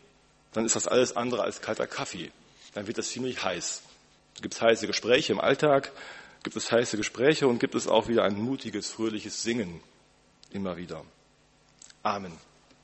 dann 0.53 0.65
ist 0.65 0.75
das 0.75 0.87
alles 0.87 1.15
andere 1.15 1.43
als 1.43 1.61
kalter 1.61 1.85
Kaffee. 1.85 2.31
Dann 2.73 2.87
wird 2.87 2.97
das 2.97 3.09
ziemlich 3.09 3.43
heiß. 3.43 3.83
Gibt 4.41 4.55
es 4.55 4.61
heiße 4.61 4.87
Gespräche 4.87 5.33
im 5.33 5.39
Alltag, 5.39 5.91
gibt 6.43 6.55
es 6.55 6.71
heiße 6.71 6.97
Gespräche 6.97 7.47
und 7.47 7.59
gibt 7.59 7.75
es 7.75 7.87
auch 7.87 8.07
wieder 8.07 8.23
ein 8.23 8.39
mutiges, 8.39 8.89
fröhliches 8.89 9.43
Singen 9.43 9.81
immer 10.51 10.77
wieder. 10.77 11.03
Amen. 12.01 12.48